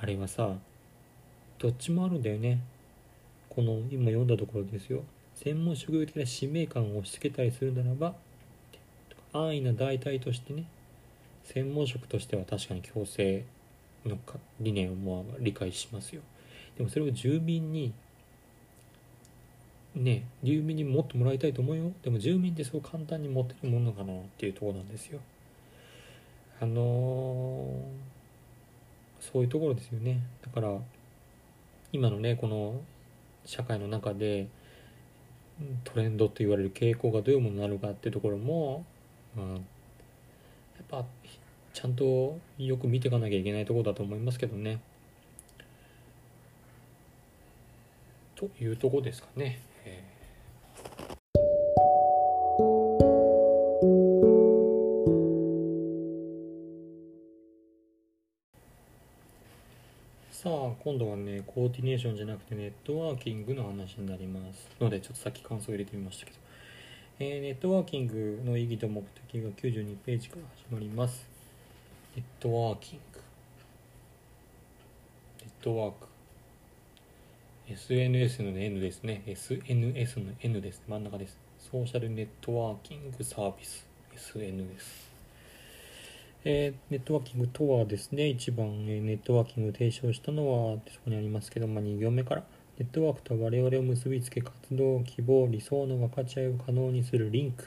[0.00, 0.54] あれはさ
[1.58, 2.60] どっちもあるんだよね。
[3.48, 5.02] この今読んだところですよ。
[5.34, 8.14] 専門職業的な使命感を押し付けたりするならば
[9.32, 10.64] 安易な代替としてね
[11.42, 13.44] 専門職としては確かに強制
[14.06, 16.22] のか理念をまあ理解しますよ。
[16.76, 17.92] でもそれを住民に
[19.94, 21.92] ね住民に持ってもらいたいと思うよ。
[22.02, 25.20] でも住民ってそう簡単に持てるものかなっていうところなんですよ。
[26.60, 30.20] あのー、そういうところですよね。
[30.42, 30.78] だから
[31.92, 32.80] 今のねこの
[33.44, 34.48] 社会の中で
[35.84, 38.84] トレンドと言われる傾向がどういうものなのかっていうところも、
[39.36, 39.60] まあ、やっ
[40.88, 41.04] ぱ
[41.74, 44.80] ちゃんとよく見ていかなきゃいけないところだと思いますけどね。
[48.36, 49.60] というとこですかね。
[60.30, 66.38] さあ今度はねコーディネーションじゃなくてネットワーキングの話になりますのでちょっとさっき感想を入れてみましたけど、
[67.18, 71.33] えー、ネットワーキングの意義と目的が92ページから始まります
[72.16, 73.20] ネットワーキング。
[75.40, 76.06] ネットワーク。
[77.68, 79.24] SNS の N ですね。
[79.26, 80.80] SNS の N です。
[80.86, 81.36] 真ん中です。
[81.58, 83.84] ソーシャルネットワーキングサービス。
[84.14, 85.10] SN です
[86.44, 92.44] えー、ネットワーキングとはですね、一番、えー、ネットワーキングを提唱したのは、そこにありますけど、まあ、2行目から、
[92.78, 97.66] ネットワークと我々を結びつけ、活動、希望、理想の分かち合いを可能にするリンク。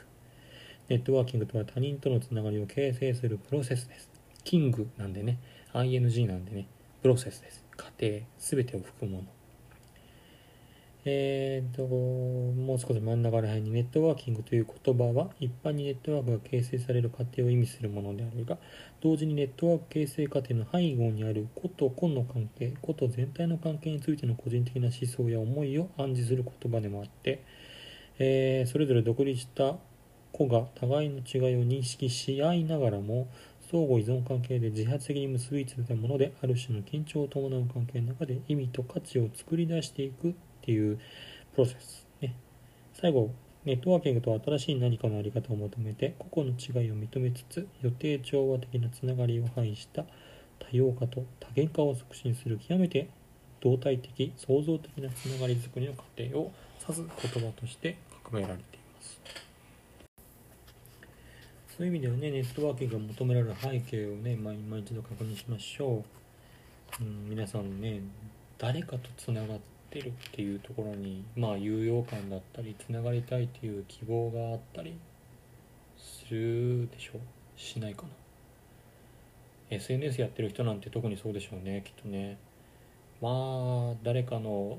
[0.87, 4.16] ネットワーキングとは他人とのつながりを形成するプロセスです。
[4.47, 5.39] キングなんでね、
[5.73, 6.69] ing なんでね、
[7.01, 7.65] プロセスです。
[7.75, 9.27] 過程、すべてを含むもの。
[11.03, 18.57] えーと、もう少し真ん中ら辺にネットワーキングという言葉は一般にネットワークが形成される過程を意味するものであるが
[19.01, 27.41] 同時にネットワーク形成過程の背後にある個と個の関係個と全体の関係についての個人的な思想や思いを暗示する言葉でもあって、
[28.19, 29.77] えー、それぞれ独立した
[30.33, 33.27] 個が互いの違いを認識し合いながらも
[33.69, 40.97] 相互依存関係で自発的に結びついたものである種の緊張を伴う関係の中で意味と価値を作り出していくっていう
[41.53, 42.33] プロセス、ね、
[42.93, 43.31] 最後
[43.65, 50.05] ネットワーキングとは新しい何かの在り方を求めて個々の違いを認めつつ予定調和的なつながりを排した
[50.59, 53.09] 多様化と多元化を促進する極めて
[53.61, 57.03] 動体的創造的なつながりづくりの過程を指す
[57.33, 57.97] 言葉として
[58.31, 59.46] 掲げられています。
[61.77, 66.03] そういう意味ではねネットワーキングが求められる背景をね、まあ、今一度確認しましょ
[66.99, 68.01] う、うん、皆さんね
[68.57, 69.59] 誰かとつながっ
[69.91, 74.97] てるっていうところにまあ有用感だったりつながりたいっていう希望があったり
[75.97, 77.59] するでしょう。
[77.59, 78.09] しないかな。
[79.69, 82.37] SNS やってる人なんて特にそうでしょうねきっとね。
[83.21, 84.77] まあ誰かの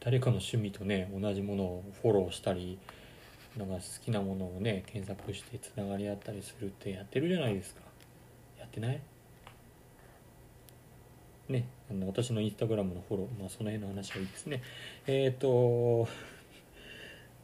[0.00, 2.78] 誰かの趣味とね同じものをフォローしたり
[3.58, 7.80] なんか好きなものをね検索してつながり合ったりするってやってるじゃないですか。
[8.58, 9.00] やってない？
[11.48, 14.62] ねあの私のインスタグラムのフォローまあその辺の話はいいですね。
[15.06, 16.08] えっ、ー、と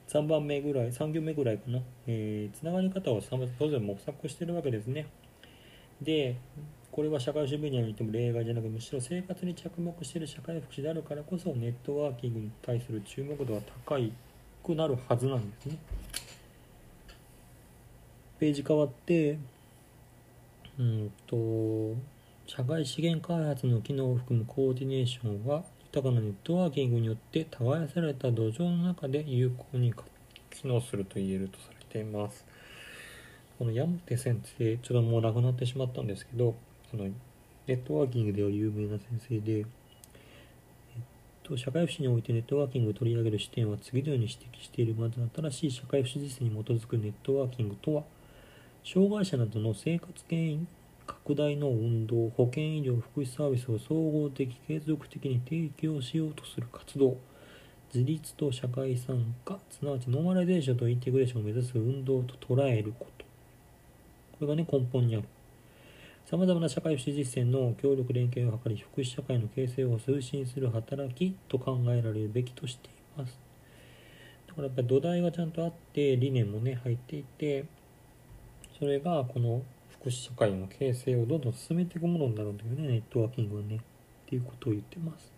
[0.09, 5.07] 3番目ぐらい3行目ぐらいかな、えー、つながり方をそれぞれ模索してるわけですね。
[6.01, 6.37] で
[6.93, 13.99] これは社会主義においても例外じゃなくむしろ生活に着目している社会福祉であるからこそネットワーキングに対する注目度は高
[14.63, 15.77] くなるはずなんですね。
[18.39, 19.39] ページ変わって
[20.79, 21.97] うんと
[22.47, 25.63] 社会資源開発の機能を含むコーディネーションは
[25.93, 29.95] 豊かなネットワーキングによって耕された土壌の中で有効に
[30.51, 32.45] 機能すると言えるとされています。
[33.59, 36.57] この山手先生、ちょっともう亡くなってしまったんですけど、
[36.91, 37.13] そのネ
[37.75, 39.65] ットワーキングでは有名な先生で、えっ
[41.45, 48.03] と、社会福祉においてネットワーキングを取り上げる視点は次のように指摘しているまず新しい社会福祉実践に基づくネットワーキングとは
[48.87, 50.69] 障害者などの生活権
[51.07, 57.17] 拡大の運動保健医療福祉サービスを総合的継続的に提供しようとする活動
[57.95, 63.25] 自立と社会参加すなわちノーマライゼーションとインテグレーションを目指す運動と捉えること。
[64.33, 65.25] これがね根本にある。
[66.27, 73.39] さまざまな社会福祉実践の協力連携を図り福祉社会の形成を推進する働きと考えられるべきとしています。
[74.47, 77.65] だからやっぱり土台がちゃんとあって理念もね入っていて
[78.85, 79.63] それがこの
[79.99, 82.87] 福祉社会の形成をどんどん進めていくものになるんだよね。
[82.87, 83.77] ネットワーキングはね。
[83.77, 83.81] っ
[84.29, 85.33] ていうことを言ってます。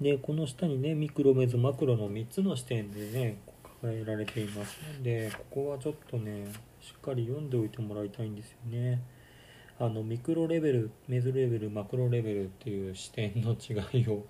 [0.00, 3.36] でこの下にねミクロメゾマクロの3つの視点でね
[3.80, 9.00] 抱えられていますのでここはちょっとねしっかり読んでおいてもらいたいんですよね。
[9.78, 14.24] あのミクロレベルメズレベルマクロレベルっていう視点の違いを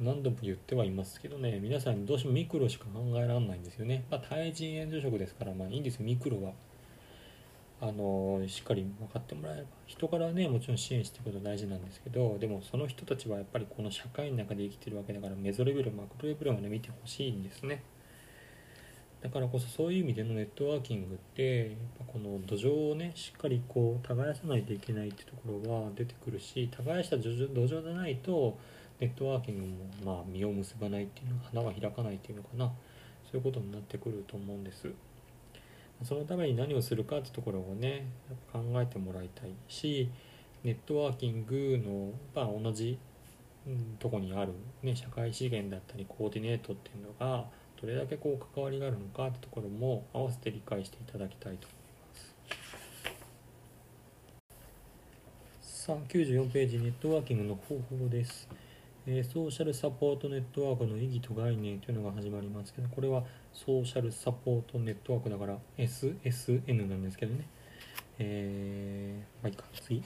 [0.00, 1.60] 何度も言ってはいますけどね。
[1.62, 6.04] 皆さんどうしてもミクロしか考えられないんですよね、まあ、対人援助職ですからまあいいんですよ。
[6.04, 6.50] ミクロは。
[7.86, 17.82] あのしっかり分かってもらえれば人からねもちろん支援していくこと大事なんですけどでもその人たちはやっぱりこの社会の中で生きてるわけだからメゾレベルマクロレベルまで見てほしいんですね。
[19.20, 21.68] だからこそそういう意味でのネットワーキングってやっ
[21.98, 28.58] ぱこの土壌をねしっかりこう耕さないといけないってところは出てくるし耕した土壌でないと
[29.00, 29.66] ネットワーキング
[30.06, 32.72] もまあ実を結ばないっていうのは花は開かないっていうのかな。
[33.30, 34.92] そういうことになってくると思うんです。
[36.02, 38.06] そのために何をするかってところをね
[38.52, 40.10] 考えてもらいたいし
[40.64, 42.98] ネットワーキングの、まあ、同じ、
[43.66, 47.44] うん、とこにある、ね、社会資源だったりコーディネートっていうのが
[47.80, 52.14] どれだけこう関わりがあるのかってところも合わせて理解していただきたいと思いま
[55.62, 55.84] す。
[55.84, 58.48] さあ94ページネットワーキングの方法です、
[59.06, 63.22] えー、ソーシャルサポートネットワークの意義と概念というのが始まりますけどこれは
[63.54, 67.46] ソーシャルサポートネットワークだから SSN なんですけどね。
[68.18, 69.64] えー、まあいいか。
[69.80, 70.02] 次。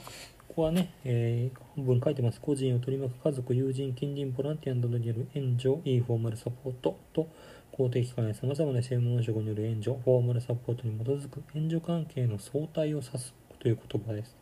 [0.47, 2.39] ここはね、えー、本文書いてます。
[2.39, 3.23] 個人を取り巻く。
[3.23, 6.97] 家族、友人、近隣ボランティアなどによる援助、インフォーマルサポート。
[7.13, 7.27] と
[7.71, 11.43] 公的機関や様々な専門職による援助、フォーマルサポートに基づく。
[11.55, 13.33] 援助関係の相対を指す。
[13.59, 14.35] という言葉です。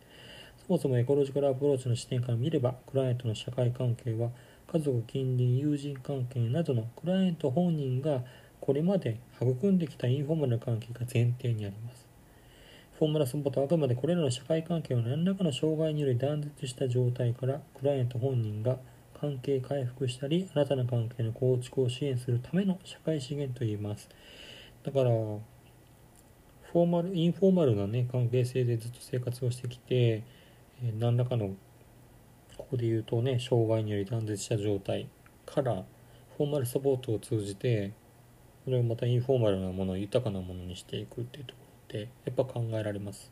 [0.67, 4.29] そもそもエコロジカルアプローチの視点から見れば、クライアントの社会関係は、
[4.71, 8.23] 家族、近隣、友人関係などのクライアント本人が
[8.61, 12.07] これまで育んできたインフォーマルな関係が前提にあります。
[12.97, 18.77] フォーマルサポートはあくまでこれらの社会関係を何らかの障害により断絶した状態からクライアント本人が
[19.21, 24.09] 関係回復したり新たな関係の構築を支援するための社会資源と言います
[24.83, 30.23] だからフォーマルインフォーマルな、ね、関係性でずっと生活をしてきて
[30.83, 31.55] え何らかの
[32.57, 35.07] ここで言うとね障害により断絶した状態
[35.45, 35.83] から
[36.37, 37.91] フォーマルサポートを通じて
[38.67, 43.31] それをまたインフォーマルなものを豊かなものにしていくっていうところでやっぱ考えられます。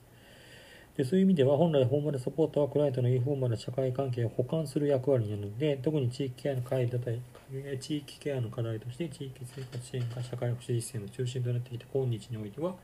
[0.96, 12.76] でそういう意味では本来フォーマルサポートはクライアントのインフォーマルな社会関係を補完する役割になるので特に地域ケアの課題地域ケアの課題として地域生活支援が社会福祉実践の中心となっていて今日においては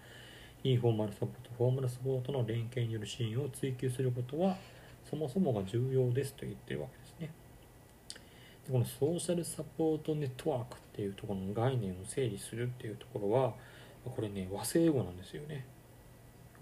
[0.66, 4.58] インフォーマルサポートフォーマルサポートの連携による支援を追求することは
[5.10, 7.01] そもそもが重要ですと言ってるわけです。
[8.72, 13.54] このソーシャルサポートネットワークっていうところの概念を整理するっていうところは
[14.06, 15.66] これね和製英語なんですよね。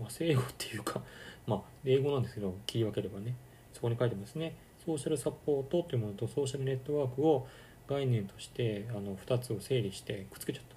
[0.01, 1.03] 和製英語っていうか
[1.45, 3.35] まあ英語なんですけど切り分ければね
[3.73, 4.55] そこに書いてますね。
[4.83, 7.47] ソーシャルサポートというものとソーシャルネットワークを
[7.87, 10.75] 概念としてあの2つを整理してくっつけちゃった、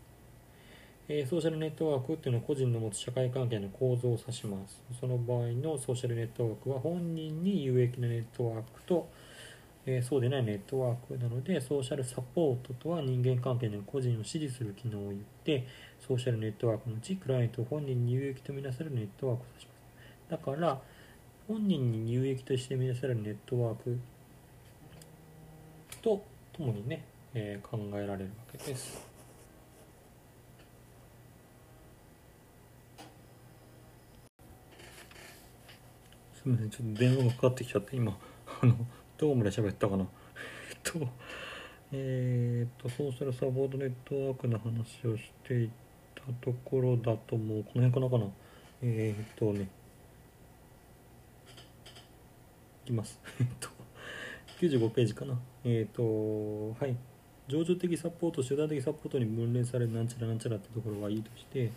[1.09, 4.83] え、ソーシャルネットワークっていうのは個人の持つ社会関係の構造を指します。
[5.01, 9.09] その場合のソーシャルネットワークは本人に有益なネットワークと
[9.85, 15.67] えー、そうでないネットワークなのでソーシャルサポートとは人間関係の個人を支持する機能を言って
[16.07, 19.73] ソーシャルネットワークのうちクライアント本人に有益とみなされるネットワークを指しま
[20.29, 20.31] す。
[20.31, 20.81] だから
[21.49, 23.99] 本人に有益としてみなされるネットワーク
[26.01, 26.23] と
[26.53, 27.05] ともにね、
[27.35, 29.13] えー、考えられるわけです。
[36.35, 38.17] すみませんちょっと電話がかかってきちゃって今
[38.63, 38.75] あの
[39.19, 40.07] どこまで喋ったかな。
[40.71, 41.09] えっと
[41.93, 45.71] えー、っとソーシャルサポートネットワークの話をしてい
[46.15, 48.31] たところだともうこの辺かなかな。
[48.83, 49.69] えー、っとね。
[52.85, 53.21] いきます。
[53.39, 53.69] えっと
[54.61, 55.39] 95ページかな。
[55.65, 56.97] えっ、とはい。
[57.49, 61.71] 情緒的サポート集団的サポートに分類されるなんちゃらなんちゃらってところはいいとして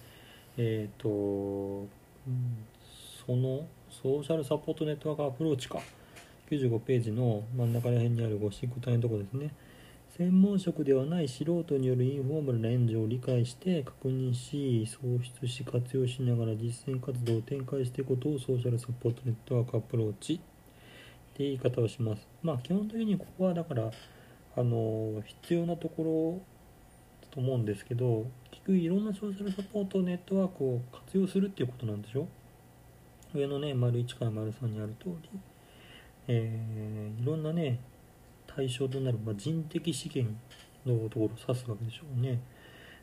[0.57, 2.65] えっ、と、うん、
[3.25, 5.81] そのソーシャルサポートネットワークアプローチか。
[6.49, 9.53] 95ページの真ん中ら辺にあるゴシック体のとこですね。
[10.17, 14.99] 専門職ではない素人によるインフォーマルな援助を理解して確認し創
[15.41, 20.35] 出し活用しながら実践活動を展開していくことをソーシャルサポートネットワークアプローチ。
[20.35, 20.37] っ
[21.37, 22.25] て言い方をします。
[22.41, 23.91] まあ基本的にここはだから
[24.55, 26.41] あの必要なとこ
[27.21, 32.25] ろだと思うんですけど結局いろんなソーシャルサポートネットワークを活用するっていうことなんでしょ？
[33.33, 35.29] 上のね丸1から丸3にある通り
[36.27, 37.79] えー、いろんなね
[38.47, 40.35] 対象となる、まあ、人的資源
[40.85, 42.39] のところを指すわけでしょうね。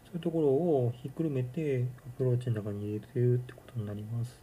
[0.04, 4.38] そういうところをひっくるめてアプローチの中に入れてるってことになります。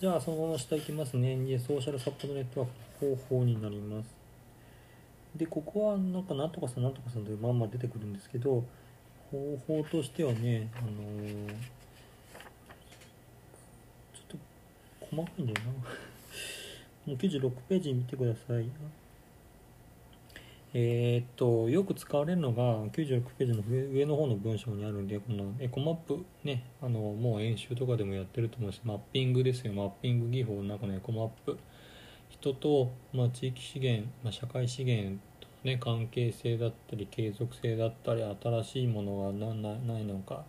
[0.00, 1.36] じゃあそのまま下いきますね。
[1.58, 4.14] ソーシャルサポートネットワークの方法になります。
[5.34, 8.64] でここはなんかなんとかさんなんとかさんというまんま出てくるんですけど
[9.30, 11.54] 方法としてはねあのー
[15.10, 15.72] 細かいんだよな。
[17.06, 18.68] もう96ページ見てください
[20.74, 29.72] えー、っとよく使われるのが96ページの上の方の文章にあるんでこのエコマップねあのもう演習とかでもやってると思いますマッピングですよ。
[29.72, 31.56] マッピング技法の中のエコマップ。
[32.28, 40.44] 人と、まあ、地域資源、まあ、社会資源とね関係性だったり継続性だったり新しいものがないのか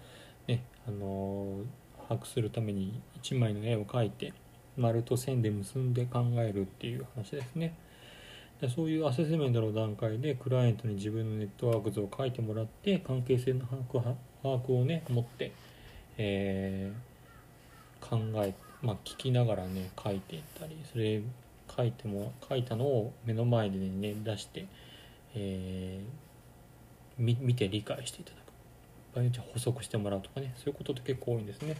[0.47, 1.61] ねあの
[2.09, 4.33] 把握するために1枚の絵を描いて
[4.77, 7.73] 丸と線で結んで考えるっていう話ですね
[8.61, 15.51] でそういうアセスメントの段階でクライアントに自分のネットワーク図を書いてもらって関係性の把握把握をね持って、
[16.17, 21.21] えー、考え、まあ、聞きながらね書いていったりそれ
[21.75, 24.65] 書いても書いたのを目の前でね出して、
[25.35, 28.47] えー、見て理解していただく
[29.13, 31.75] 場合によって補足してもらうとかねそういうことって結構多いんですね。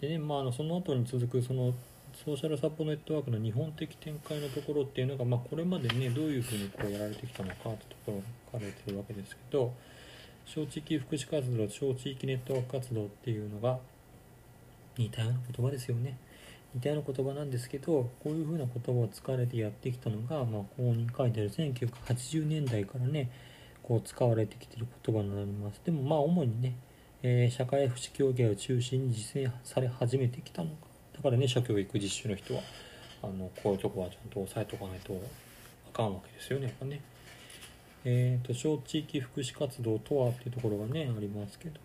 [0.00, 1.74] でね、まあ、あのその後に続くその
[2.24, 8.22] ソーシャルサポーネットワークの日本的展開のところっていうのが、まあ、これまでねどういうふうにこうやられてきたのかってところが
[8.52, 9.72] 書かれてるわけですけど
[10.46, 13.78] 小地域福祉活動小地域ネットワーク活動っていうのが
[14.96, 16.16] 似たような言葉ですよね。
[16.74, 23.30] 似たような言葉なんですけどこういうふうな言葉を使われてやってきたのが、まあ、ここに書いてある1980年代からね
[23.82, 25.80] こう使われてきてる言葉になります。
[25.84, 26.74] でもまあ主にね
[27.22, 30.86] えー、社会福祉協議会を中心に実践され始めてきたのか。
[31.16, 32.62] だからね社教育実習の人は
[33.22, 35.20] あのこういうとこはちゃんと押さえておかないと
[35.92, 37.00] あかんわけですよねやっぱね。
[38.04, 41.80] えーと、小地域福祉活動とはっていうところがねありますけど。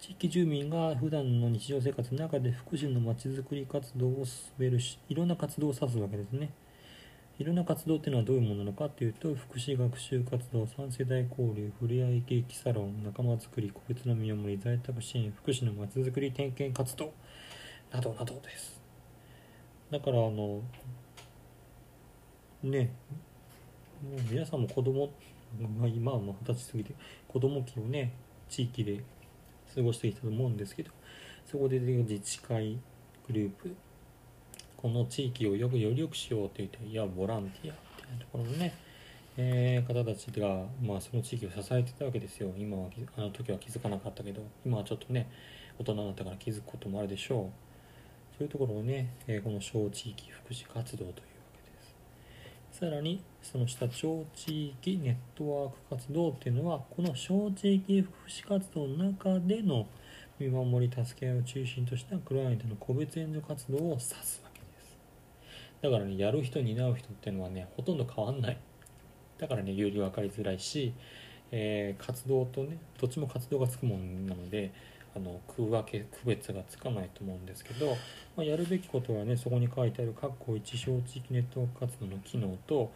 [0.00, 6.50] 地域住民が普段の日常生活の中で福祉のまちづくり活動を進めるしいろんな活動を指すわけですね。
[7.38, 17.12] いろんな活動っていうのはどういうものなのかっていうと福祉学習活動3世代交流ふれあいケーキサロン仲間づくり個別の見守り在宅支援福祉のまちづくり点検活動
[17.92, 18.80] などなどです。
[19.90, 20.62] だからあの
[22.62, 22.92] ね
[24.02, 25.10] もう皆さんも子供
[25.60, 26.94] まあ、今はもう二十歳過ぎて
[27.28, 28.12] 子供期をね
[28.48, 29.04] 地域で
[29.74, 30.90] 過ごしてきたと思うんですけど
[31.46, 32.78] そこで自治会
[33.26, 33.74] グループ
[34.84, 38.74] この地域をよくより良くしようといったいやボランティアみたいなところのね、
[39.38, 42.52] えー、方たちが、まあ、その地域を支えてたわけですよ。
[42.58, 45.30] 今はあの時は気づかなかったけど今はちょっとね
[45.78, 48.36] 大人になったから気づくこともあるでしょう。
[48.36, 51.14] そういうところをね、えー、この小地域福祉活動というわ
[51.64, 51.82] けで
[52.74, 52.80] す。
[52.80, 59.86] さらにその下小地域ネットワーク活動っていうのはこの小地域福祉活動の中での
[60.38, 64.43] 見守り助け合いを中心としたクライアントの個別援助活動を指す。
[65.84, 68.56] だからねやる人担う人っていうのはねほとんど変わんない。
[69.36, 70.94] だからね有利分かりづらいし、
[71.52, 74.72] えー、活動とねどっちも活動がつくもんなので
[75.14, 77.98] あの区分け区別がつかないと思うんですけど、
[78.34, 82.90] まあ、やるべきことはねそこに書いてある括弧1小地域ネットワーク活動の機能と,、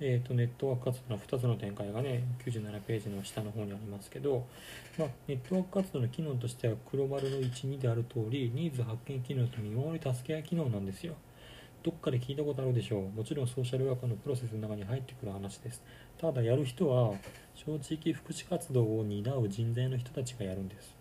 [0.00, 4.44] えーと、ネットワーク活動の2つの展開がね97ページの下の方にありますけど、
[4.98, 11.14] まあ、ネットワーク活動の機能としては黒丸の12である通りニーズ発見機能と見守り助け合い機能なんですよ。
[11.84, 13.08] どっかで聞いたことあるでしょう。
[13.10, 15.82] もちろんソーシャルワークのプロセスの中に入ってくる話です。
[16.18, 17.12] ただやる人は
[17.54, 20.96] 小地域福祉活動を担う人材の人たちがやるんです。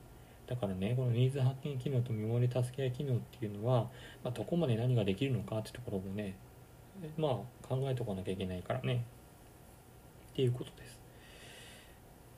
[0.45, 3.87] だからねこのニーズ発見機能と見守り助け合い機能っていうのは、
[4.25, 6.35] まあ、どこまで何ができるのかってところもね
[7.17, 7.31] まあ
[7.65, 9.05] 考えておかなきゃいけないからね。
[10.33, 10.99] っていうことです。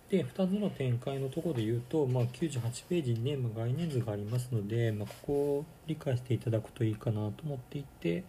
[0.10, 8.24] で2つの展開のところで言うと、まあ、98ページにね、まあ、概念図がありますので、まあ、ここを理解していただくといいかなと思っていて、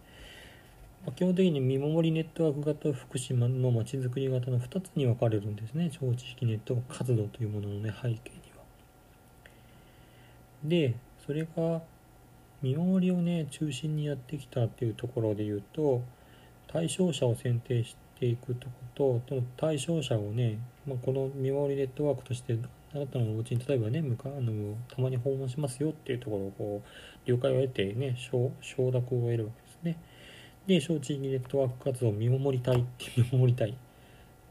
[1.15, 5.89] 基本的に見守りネットワーク型福島のまちづくり型の2つに分かれるんですね。
[5.91, 8.17] 超知識ネットワーク活動というもののね背景に
[8.55, 8.63] は。
[10.63, 10.95] で
[11.25, 11.81] それが
[12.61, 16.01] 見守りをね中心にやってきたっていうところで言うと
[16.67, 22.57] 対象者を選定していくとことと対象者をね、まあ、この見守りネットワークとして
[22.93, 28.51] あなたのお家に例えばね向かあのたまに訪問しますよっていうところをこう了解を得てね承
[28.91, 29.97] 諾を得るわけですね。
[30.67, 33.77] で小地域ネットワーク活動を見守りたいって見守りたい。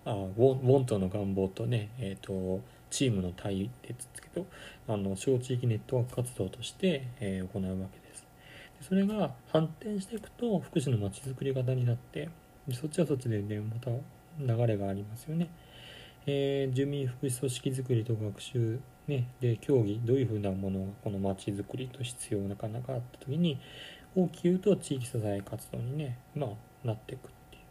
[0.07, 4.47] あウォンウォントの願望とねえっ、ー、とチームの対ですけど
[4.89, 8.27] あの小地域ネットワーク活動として、えー、行うわけです。
[8.79, 12.31] でそれが反転していくと福祉のまちづくり型になって
[12.73, 15.49] そっちはそっちでねまた流れがありますよね、
[16.27, 23.61] えー、住民福祉組織づくりと学習ね、で競技どういうふうなものがこのまちづくりと必要なかなかあった時に
[24.17, 26.51] 大きく言うと地域支え活動にね、まあ、
[26.87, 27.63] なっていくっていう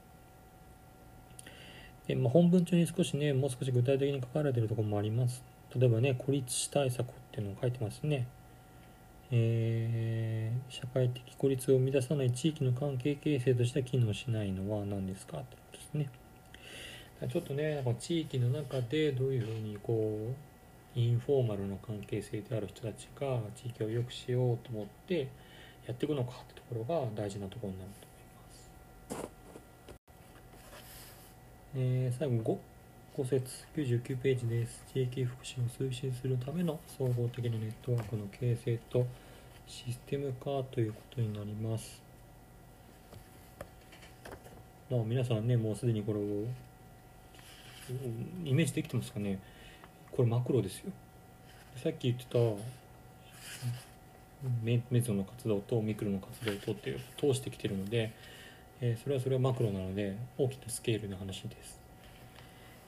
[2.08, 5.44] で、まあ、本文中に少しね、もう少し具体的に書かれているところもあります。
[5.76, 8.28] 例えばね、孤立死対策っていうのを書いてますね。
[9.32, 16.10] えー、社会的孤立を生み出さない地域の関係形成としては機能しないのは何ですかってことですね。
[17.28, 20.34] ちょっとね、なんか地域の中でどういうふうにこ
[20.96, 25.28] う、インフォーマルの関係性である人たちが地域を良くしようと思って
[25.88, 28.08] やっていくのかってところが大事なところになると
[29.16, 29.36] 思います
[31.78, 32.60] えー、最後
[33.18, 34.84] 5、5節99ページです。
[34.94, 39.06] 地域福祉を推進するための総合的なネットワークの形成と
[39.68, 42.02] システム化ということになります。
[44.90, 46.24] まあ、皆さんね、もうすでにこれを
[48.46, 49.40] イメージできてますかね？
[50.12, 50.92] これマクロですよ。
[51.76, 52.40] さっき言ってた
[54.64, 58.14] メメゾの活動とミクロの活動とっていう通してきてるので、
[58.82, 61.80] えー、それはそれはマクロなので大きなスケールの話です。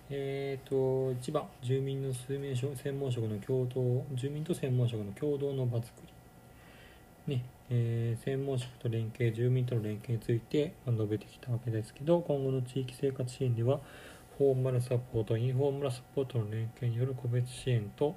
[0.10, 0.76] えーと、
[1.22, 5.92] 1番住民の数名専門職の共同住民と専門職の共同の場作
[7.28, 13.82] り、ねえー、専門職と連携住民との連携について述べてきたわけですけど今後の地域生活支援では
[14.38, 18.16] フォーマルサポートインフォーマルサポートの連携による個別支援と、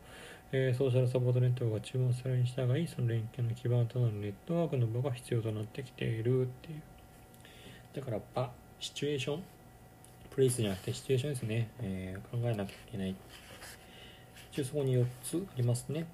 [0.53, 6.83] えー、ソーシャルサポートネットワークが注文されるに従いその連携の基盤となるネットワークの場が必要となってきているっていう。
[7.95, 9.43] だから場シチュエーション
[10.31, 13.15] プレイスじゃなくてシチュエーションですね、えー、考えなきゃいけない
[14.53, 16.07] 一応そこに4つありますね、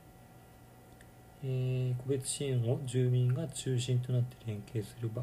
[1.42, 5.22] えー、個別支援を住民が中心となって連携する場。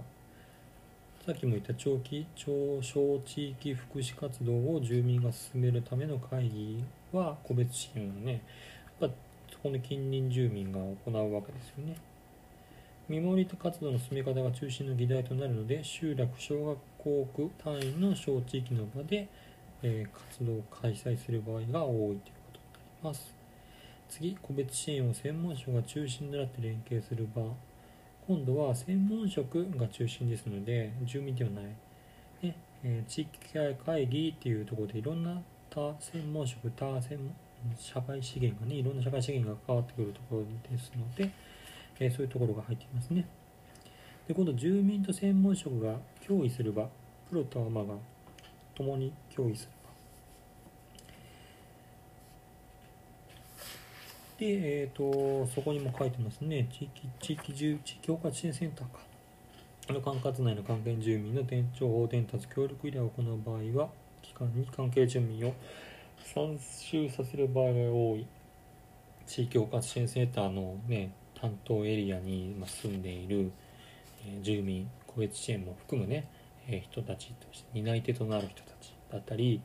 [1.25, 6.83] さっきも言った長期超小地域福祉活動を住民が進めるための会議
[7.13, 8.41] は個別支援をね
[8.99, 9.15] やっぱ
[9.51, 11.95] そこの近隣住民が行うわけですよね。
[13.09, 19.27] 見守りと活動の進め方が中心の議題となるので集落小学校区単位の小地域の場で、
[19.81, 22.19] えー、活動を開催する場合が多いというこ
[22.53, 23.35] とになります。
[24.09, 27.43] 次個別支援を専門職が中心となって連携する場。
[28.25, 31.65] 今度は専門職が中心ですので住民ではない、
[32.41, 33.39] ねえー、地域
[33.85, 37.35] 会議っていうところでいろんな多専門職多専門
[37.77, 41.31] 社会資源がねいろんな社会資源が関わってくるところですので、
[41.99, 43.25] えー、そういうところが入っていますね。
[44.27, 46.87] で今度住民と専門職が協議する場
[47.29, 47.95] プロとアマが
[48.75, 49.89] 共に協議する場。
[54.37, 56.67] で、えーと、そこにも書いてますね。
[56.71, 59.13] 地域地域住地域包括支援センターか。
[59.91, 61.43] の管轄内の関係住民の
[61.77, 63.89] 情報伝達協力依頼を行う場合は
[64.21, 65.53] 機関に関係住民を
[66.23, 68.25] 参集させる場合が多い
[69.27, 73.51] 地域包括支援センターの、ね、担当エリアに住んでいる、
[74.41, 76.27] 住民個別支援も含むね、
[76.89, 79.61] 人たちとして担い手となる人たちだったり、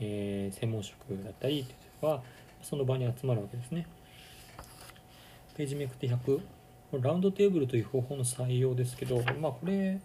[0.00, 2.22] えー、専門職だったりというのは
[2.62, 3.86] その場に集まるわけですね。
[5.56, 6.40] ページめくって100
[7.02, 10.00] ラウンドテーブルという方法の採用ですけどまあこれ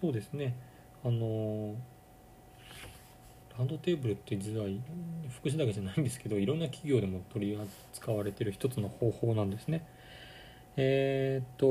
[0.00, 0.56] そうですね
[1.04, 1.74] あの
[3.58, 4.66] ランドテーブルって実は
[5.36, 7.58] 福祉だけじゃないんですけどいろんな企業でも取り
[7.92, 9.86] 扱われてる一つの方法なんですね。
[10.76, 11.66] えー、っと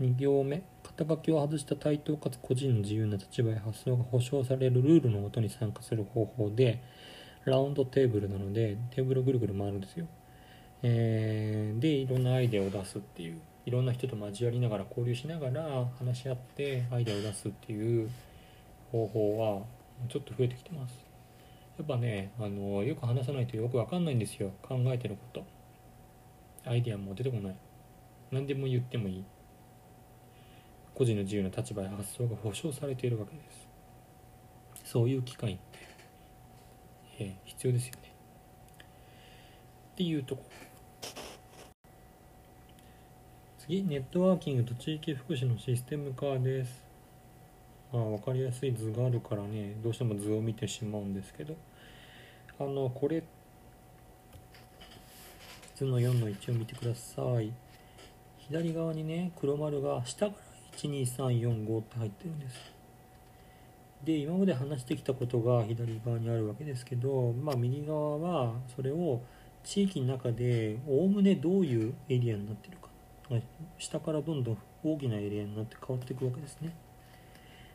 [0.00, 0.62] 2行目。
[0.82, 6.82] 肩書きを外した対等かつ個人の自由な立場や発想が保障されるルールのもとに参加する方法で
[7.44, 10.06] ラウンドテーブルなのでテーブルぐるぐる回るんですよ。
[10.82, 13.40] えー、でいろんなアイデアを出すっていう。
[13.68, 18.08] いろんな人と交わりながら交流しながら話し合ってアイデアを出すっていう
[18.90, 19.62] 方法は
[20.08, 20.94] ちょっと増えてきてます。
[21.78, 24.52] やっぱねあのよく話さないとよく分かんないんですよ。
[24.62, 25.44] 考えてること。
[26.64, 27.56] アイディアも出てこない。
[28.30, 29.24] 何でも言ってもいい。
[30.94, 33.40] 個人の自由な立場や発想が保障されているわけで
[34.84, 34.92] す。
[34.92, 35.62] そういう機会って、
[37.20, 38.12] えー、必要ですよね。
[39.92, 40.42] っていうとこ。
[43.58, 46.87] 次ネットワーキングと地域福祉のシステム化です。
[47.92, 51.56] まあ分かりやすい図があるからねどうしても図を見てしまうんですけど。
[52.60, 53.22] あのこれ
[55.76, 57.52] 図の4の1を見てください。
[58.38, 60.38] 左側にね黒丸が下から
[60.76, 62.56] 12345って入ってるんです。
[64.02, 69.22] で今まで話してきたことが左側にあるわけですけどまあ右側はそれを
[69.62, 72.88] 地域の中でおおむねどういうエリアになってるか。
[73.78, 76.74] 下からどんどん大きなエリアになって変わっていくわけですね。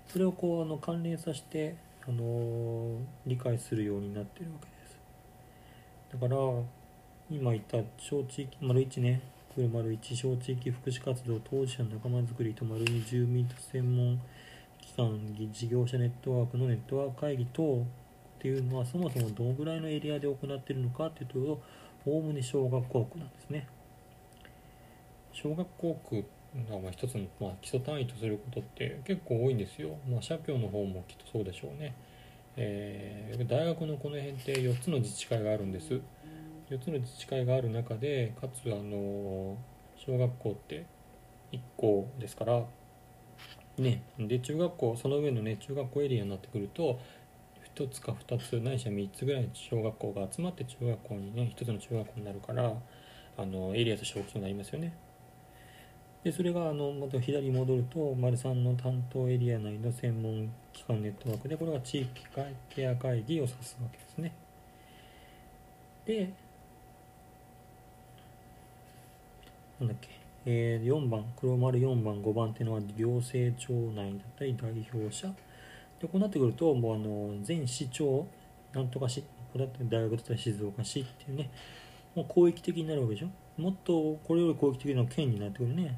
[0.07, 1.75] それをこうあの関連させて、
[2.07, 4.99] あのー、理解するようになってるわけです。
[6.13, 6.37] だから
[7.31, 9.21] 今言った小地域丸1ね。
[9.55, 14.19] 丸1小地域福祉活動当事者の仲間づくりと丸2住民と専門
[14.81, 15.19] 機関
[15.51, 17.85] 事業者ネットワークのネットワーク会議等っ
[18.39, 21.61] ていうのはそもそもどのぐらいのエリアで行ってるのかっていうと
[22.05, 23.67] おおむね小学校区なんですね。
[25.31, 31.95] 小学校区が一つの、まあ、基礎単位とすることって結構多いんですよ、まあ、社協の方もきっとそうでしょうね、
[32.57, 36.01] えー、大学のこの辺って4つの自治会があるんです。
[36.69, 39.57] 4つの自治会がある中でかつあの
[39.95, 40.85] 小学校って
[41.51, 42.63] 1校ですから
[43.77, 46.99] ねで中学校その上のね中学校エリアになってくると
[47.75, 52.73] 1つか2つないしは3つぐらいの小学校が集まって中学校にね1つの中学校になるから
[53.37, 54.95] あのエリアとして大きくなりますよね。
[56.23, 62.23] でそれがあのまた左に戻ると丸3の担当エリア内の専門機関ネットワークでこれが地域
[62.69, 64.33] ケア会議を指すわけですね。
[66.05, 66.29] で
[69.81, 70.09] なんだっけ、
[70.45, 75.27] えー、4番黒丸4番5番っていうのは行政庁内だったり代表者。
[75.99, 78.25] でこうなってくるともうあの全市長
[78.73, 81.49] なんとか市これだって大学だったら静岡市っていうね
[82.15, 83.61] もう広域的になるわけでしょ。
[83.61, 85.97] もっとこれより広域的な県になってくるね。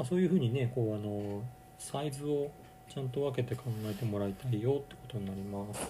[0.00, 1.42] まあ、そういうふうにねこうあの
[1.78, 2.50] サイズを
[2.88, 5.80] ちゃんと分けて考えてもらいたいよってことになります。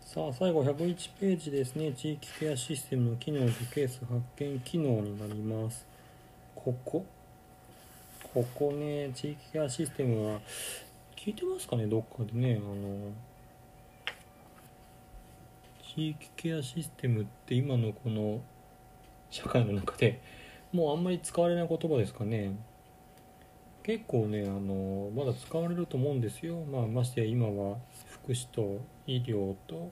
[0.00, 1.90] さあ最後101ページですね。
[1.90, 5.84] 地域ケアシステムの機能とケース発見機能になります。
[6.54, 7.04] ここ。
[8.32, 10.40] ここね地域ケアシステムは
[11.16, 11.88] 聞いてますかね？
[11.88, 13.10] どっかでねあの
[15.96, 18.40] 地域ケアシステムって今のこの
[19.30, 20.37] 社会の中で
[20.72, 22.52] もうあんまり使われない言葉ですかね。
[23.82, 27.78] 結構ねあのまだ使われると思うんですよ、まあ、ましてや今は
[28.10, 29.90] 福祉と医療と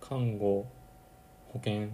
[0.00, 0.66] 看護
[1.52, 1.88] 保険。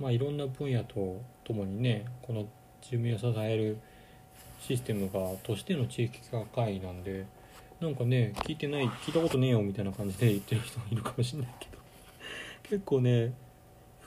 [0.00, 2.46] まあいろんな分野とともにねこの
[2.80, 3.78] 住民を支える
[4.60, 7.26] システムがとしての地域化会なんで
[7.80, 11.76] なんかね聞いてない聞いたことねえよみたいな感じで言ってる人もいるかもしれないけど。
[12.62, 13.32] 結構ね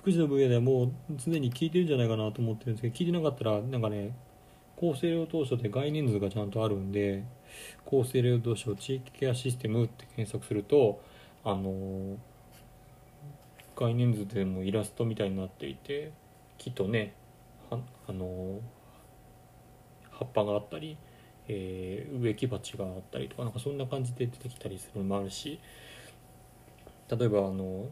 [0.09, 4.15] 福祉の分野ではもう常に聞いてるんじゃないかなと思ってるんですけど聞いてなかったらなんかね
[4.77, 7.23] 厚生労働省で概念図がちゃんとあるんで
[7.85, 11.01] 厚生労働省地域ケアシステムって検索すると
[11.43, 12.17] あの
[13.75, 16.11] 概念図でもイラストみたいになっていて
[16.57, 17.13] 木とね
[17.69, 17.77] あ
[18.11, 18.59] の
[20.11, 20.97] 葉っぱがあったり、
[21.47, 25.59] えー植木鉢があったりとかなんかそんな感じで出てきたりするのもあるし
[27.09, 27.85] 例えばあの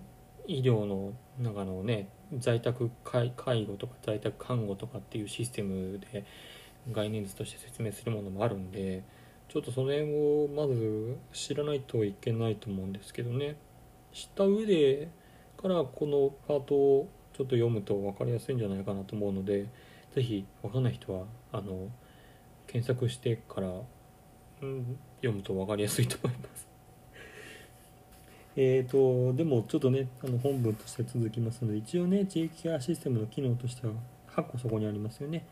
[0.48, 3.34] 医療の中のね在宅介
[3.66, 6.26] 護とか在宅看護とかっていうシステムで
[6.92, 9.04] 概念図として説明するものもあるんで
[9.50, 13.58] ちょっとその辺をまず知らないといけないと思うんですけどね
[14.14, 15.10] 知った上で
[15.58, 19.68] からこのパートをちょっと読むと分かりやすいんじゃないかなと思うので
[20.16, 21.90] 是非分かんない人はあの
[22.68, 23.68] 検索してから、
[24.62, 26.67] うん、読むと分かりやすいと思います。
[28.60, 33.94] えーとでもちょっとねあの本文として続きますので一応ね地域ケアシステムの機能としては
[34.36, 35.46] 8個そこにありますよね。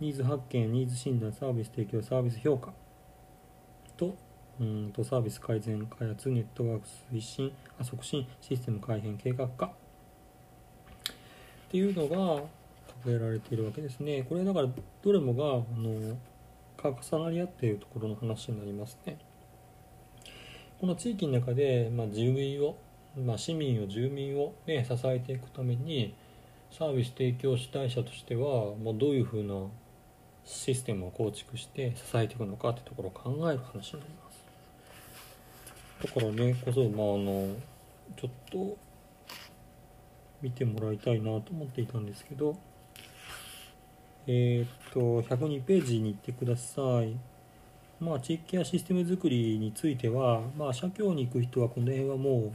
[0.00, 2.72] ニーズ発見ニーズ診断サービス提供サービス評価。
[3.96, 4.16] と
[4.60, 9.66] うんとサービス改善開発ネットワーク推進あ促進システム改変計画化。
[9.66, 9.70] っ
[11.70, 12.42] ていうのが
[13.04, 14.24] 掲げられているわけですね。
[14.28, 14.68] これだから
[15.02, 16.16] どれもがあの
[16.82, 19.16] 重なり合っているところの話になりますね。
[20.82, 22.76] この地域の中で、まあ、住民を、
[23.16, 26.12] まあ、市民を住民を、ね、支えていくために
[26.76, 29.68] サービス提供主体者としては、まあ、どういうふうな
[30.44, 34.44] システムを構築して支えていくのかってところを考える話になります。
[36.14, 37.54] だからねこそ、まあ、あの
[38.16, 38.76] ちょっと
[40.42, 42.56] 見てもらいたいなと思っていたんですけど
[44.26, 47.31] えーっと102ページに行ってください。
[48.02, 52.52] まあ地域ケアシステム作りについてはまあ社協に行く人はこの辺はも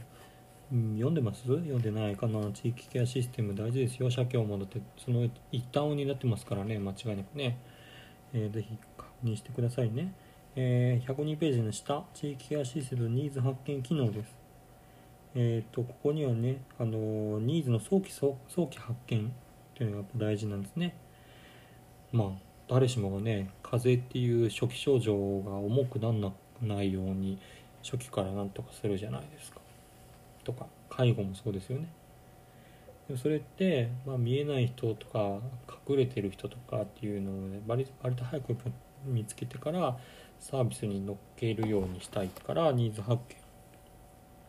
[0.72, 1.40] う、読んでます？
[1.44, 2.52] 読んでないかな。
[2.52, 4.10] 地域ケアシステム大事ですよ。
[4.10, 6.78] 社協もだってその一端になってますからね。
[6.78, 7.58] 間違いなくね、
[8.34, 10.12] えー、ぜひ確認してくださいね、
[10.56, 14.36] えー102ページの下地域ケアシステムニーズ発見機能です。
[15.34, 19.32] えー、とここにはね、あのニーズの早期早早期発見
[19.74, 20.94] というのがやっぱ大事なんですね。
[22.12, 27.38] まあ誰しもがね風邪っていう初期症状が重くならないように
[27.82, 29.60] 初期からなんとかするじゃないですか。
[30.44, 31.88] とか介護もそうですよね。
[33.06, 35.40] でもそれって、まあ、見えない人とか
[35.88, 38.56] 隠れてる人とかっていうのを、ね、割割と早く
[39.06, 39.96] 見つけてから
[40.40, 43.22] サービスに乗っけるようにしたいからニーズ発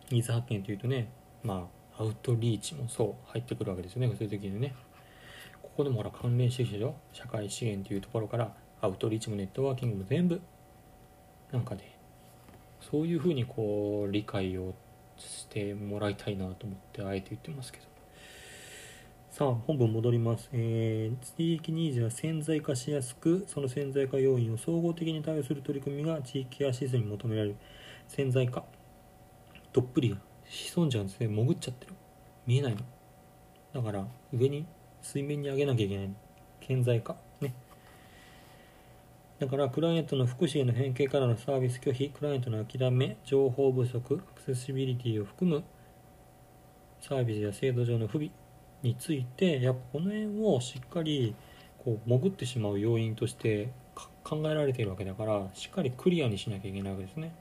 [0.10, 1.10] 見ニーズ発見というとね
[1.44, 1.68] ま
[1.98, 4.74] あアウトリーチもそう入ってくるわけですよねそういう時にね
[5.80, 6.96] こでもほら関連してきたでしょ？
[7.14, 10.42] 社会資源というところからアウトリーチもネットワーキングも全部。
[11.54, 11.98] なんかね
[12.82, 14.74] そういうふうにこう理解を
[15.18, 17.86] してもらいたいなと思ってあえて言ってますけど。
[19.32, 27.56] さあ本文戻ります、えー地域ニーズは潜在化しやすくその潜在化要因を総合的に対応する取り組みが地域ケアシステムに求められる。
[28.08, 28.64] 潜在化。
[29.72, 31.28] どっぷり潜んじゃうんですね。
[31.28, 31.94] 潜っちゃってる。
[32.46, 32.82] 見えないの。
[33.72, 34.66] だから上に
[35.02, 36.10] 水面に上げなきゃいけない。
[36.62, 37.54] 顕在化ね。
[39.40, 42.10] だからクライアントの福祉への変形からのサービス拒否。
[42.10, 43.18] クライアントの諦め。
[43.24, 44.22] 情報不足。
[44.32, 45.64] アクセシビリティを含む。
[47.02, 48.30] サービスや制度上の不備。
[48.82, 51.36] についてやっぱこの辺をしっかり
[51.84, 53.70] こう潜ってしまう要因として
[54.24, 57.34] 考えられているわけだからしっかりクリアにしなきゃいけないわけですね。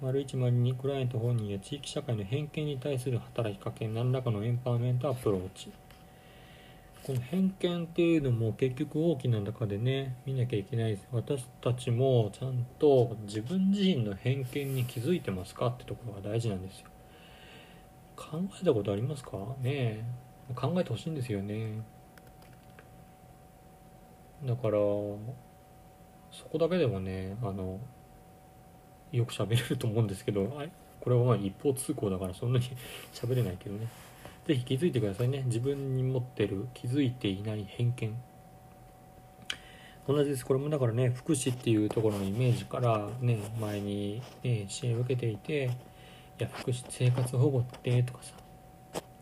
[0.00, 5.72] 丸一丸にクライアント本人や地域社会の偏見に対する働きかけ何らかのエンパワーメントアプローチ。
[7.08, 11.08] この偏見っていうのも結局大きな中でね見なきゃいけないです。
[11.10, 16.88] 私たちもちゃんと自分自身の偏見に気づいてますかってところが大事なんですよ。
[18.14, 19.38] 考えたことありますか？
[19.62, 20.04] ねえ。
[20.54, 21.80] 考えてほしいんですよね。
[24.44, 25.18] だからそ
[26.52, 27.80] こだけでもねあの
[29.12, 30.44] よく喋れると思うんですけど
[31.00, 32.66] これはまあ一方通行だからそんなに
[33.14, 33.86] 喋れないけどね。
[34.48, 35.42] ぜひ気づいてくださいね。
[35.44, 38.16] 自分に持ってる気づいていない偏見。
[40.06, 40.46] 同じです。
[40.46, 45.64] これもだからね福祉っていうところのイメージからね前に、ね、支援を受けていて
[46.40, 48.32] いや福祉生活保護ってとかさ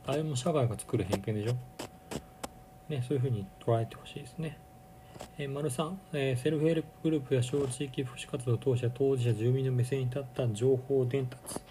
[0.07, 1.57] あれも社会が作る偏見でしょ。
[2.89, 4.57] ねそういうふうに捉えてほしいですね。
[5.39, 11.66] えー丸3、えーセルフヘルプグループや小地域福祉活動を通して当事者住民の目線に立った情報伝達。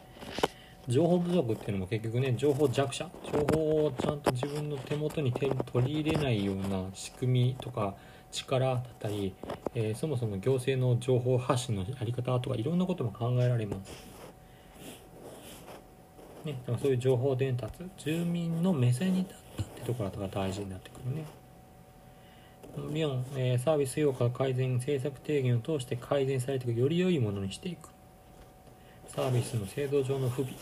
[0.88, 3.10] 情報不足っていうのも結局ね情報弱者？
[3.32, 7.96] 情報をちゃんと自分の手元に手取り入れないような仕組みとか
[8.32, 9.34] 力だったり、
[9.74, 13.90] えーそもそも行政の情報発信のやり方とかいろんなことも考えられます、
[16.44, 21.26] ね、だからそういう情報伝達住民の目線に立ったってところが大事になってくるね。
[22.78, 27.95] 4、えーサービス評価改善政策提言を通して改善されていくより良いものにしていく。
[29.16, 30.54] サービスの制度上の不備。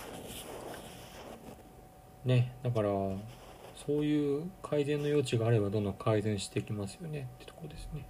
[2.24, 7.28] ねだからそういう改善の余地があればどんどん改善していきますよね。
[7.36, 8.06] ってとこですね。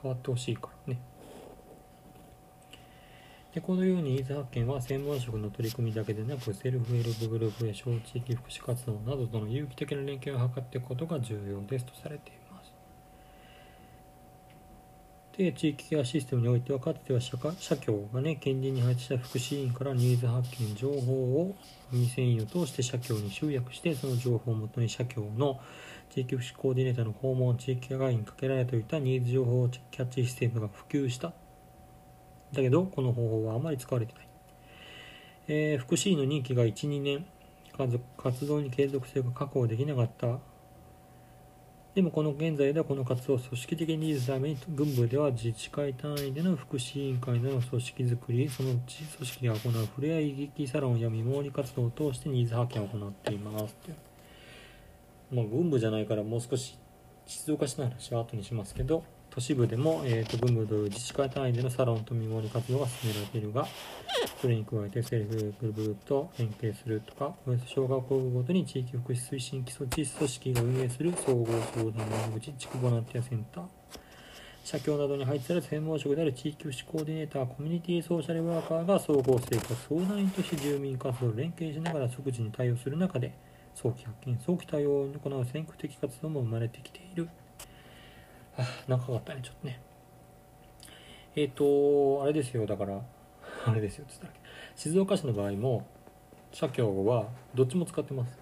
[0.00, 1.00] 変わってほしいからね。
[3.54, 12.41] でこのようにニーズ発見は専門職の取り組みだけでなくセルフヘルプグループや小地域福祉活動などとの有機的な連携を図っていくことが重要ですとされています
[15.36, 21.54] で地域ケアシステムにおいてはかつては社社協がね近隣に配置した福祉委員からニーズ発見情報を
[21.90, 25.58] 民生委員を通して社協に集約してその情報をもとに社協の
[26.10, 31.32] 地域福祉コーディネーターの訪問地域ケア会議にかけられていたニーズ情報キャッチシステムが普及した。
[32.52, 34.28] だけどこの方法はあまり使われてない、
[35.48, 37.24] えー福祉委員の任期が12年。
[38.18, 40.51] 活動に継続性が確保できなかった。
[41.94, 53.64] でもこの現在ではこの活動を組織的に維持するために軍部では自治会単位での福祉委員会での組織づくりそのうち組織が行うふれあい劇サロンや見守り活動を通してニーズ発見を行っています。
[53.64, 53.92] って
[55.30, 56.78] まあ軍部じゃないからもう少し
[57.26, 59.04] 静岡市の話は後にしますけど
[59.34, 63.66] 都市部でも、えー、と軍部という自治会単位でのサロンと見守り活動が進められているが
[64.40, 73.64] それに加えてセルフグループと連携するとかおよそ小学校ごとに地域福祉推進基礎地組織が運営する総合相談窓口地区ボランティアセンター。
[74.64, 83.32] 社協などに配置される専門職である地域福祉コーディネーターコミュニティソーシャルワーカーが総合生活相談員として住民活動を連携しながら即時に対応する中で
[83.74, 87.28] 早期発見早期対応を行う先駆的活動も生まれてきている。
[88.88, 89.80] 長かったねちょっとね。
[91.34, 93.00] えっ、とあれですよだから。
[93.64, 94.32] あれですよ つったら
[94.76, 95.86] 静岡市の場合も
[96.52, 98.38] 社協はどっちも使ってます。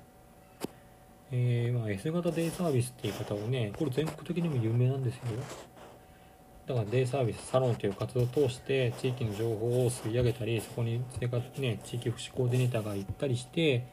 [1.32, 5.22] えーまあ、S 型デイサービスっていう方をねこれ全国的にも有名なんですよ。
[6.66, 13.86] だからデイサービスサロンという活動を通して地域の情報を吸い上げたりそこに生活ね地域福祉コーディネーターが行ったりして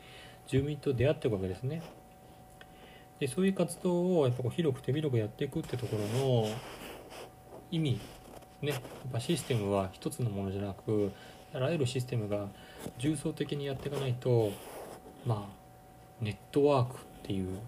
[0.48, 1.82] 住民と出会っていくわけですね。
[3.20, 6.50] でそういう活動をやっぱこう広く手広くやっていくってところの
[7.72, 8.00] 意味
[8.62, 11.12] ねやっぱシステムは一つのものじゃなく
[11.54, 12.48] あらゆるシステムが
[12.98, 14.52] 重層的にやっていかないと
[15.26, 17.60] まあネットワークっていう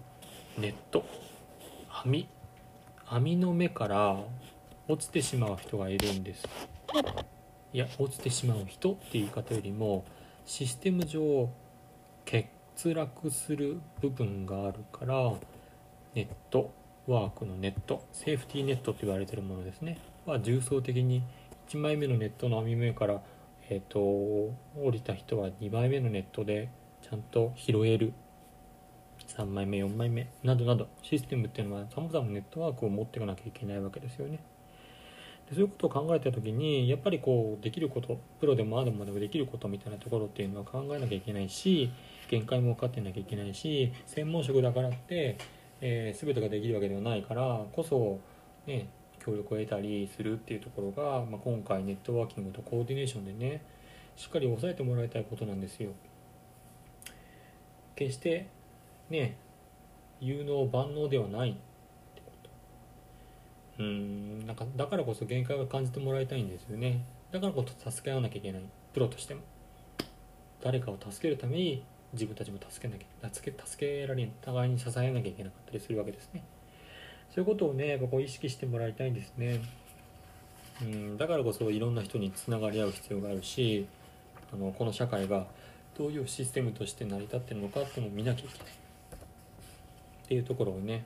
[0.58, 1.04] ネット
[1.88, 2.28] 網
[3.06, 4.16] 網の目から
[4.86, 6.46] 落ちてしまう人がいるんです。
[7.72, 10.04] いや落ちてしまう人っていう言い方よりも
[10.44, 11.48] システム上
[12.88, 15.32] 落する部分があるから
[16.14, 16.72] ネット
[17.06, 19.98] ワークのネットセーフティーネットと言われてるものですね。
[20.26, 21.22] は重層的に
[21.68, 23.22] 1枚目のネットの網目から、
[23.68, 24.54] えー、と降
[24.90, 26.68] りた人は2枚目のネットで
[27.02, 28.12] ちゃんと拾える。
[29.36, 30.88] 3枚目4枚目などなど。
[31.02, 34.40] システムっていうのはさまざまなネットワークを持っていかなきゃいけないわけですよね。
[35.48, 41.90] でそういうことを考えた時にやっぱりこうできることプロでもあでもでもできることみたいなところっていうのは考えなきゃいけないし
[42.30, 45.36] 限界も分かってなきゃいけないし専門職だからって、
[45.80, 48.20] えー全てができるわけではないからこそ、
[48.66, 53.62] ね、協力を得たりするっていうところが、まあ、今回ネットワーキングとコーディネーションでね
[54.16, 55.90] しっかり押さえてもらいたいことなんですよ。
[57.96, 58.46] 決して
[59.08, 59.36] ね
[60.20, 61.54] 有能万能ではないっ
[62.14, 62.30] てこ
[63.76, 63.82] と。
[63.82, 67.04] うんなんかだからこそ限界を感じてもらいたいんですよね。
[67.32, 68.62] だからこそ助け合わなきゃいけない。
[68.92, 69.40] プロとしても。
[70.62, 71.82] 誰かを助けるために
[72.12, 76.42] 自分たちも助けなきゃ助け助けられ互いに支えなきゃいけなかったりするわけですね。
[77.34, 79.60] そういうことをねやっぱこう意識してもらいたいんですね。
[80.82, 83.86] うんだからこそいろんな人につながり合う必要があるし
[84.52, 85.46] あのこの社会が
[85.96, 88.66] どういうシステムとして成り立ってるのかっていうのを見なきゃいけない。
[90.24, 91.04] っていうところをね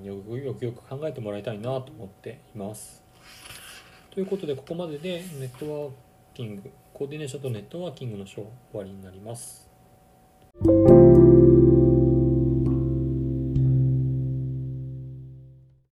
[0.00, 3.02] うんよくよくよく考えてもらいたいなと思っています。
[4.10, 5.90] ということでここまででネットワー
[6.34, 9.67] キングコーディネーションとネットワーキングの章終わりになります。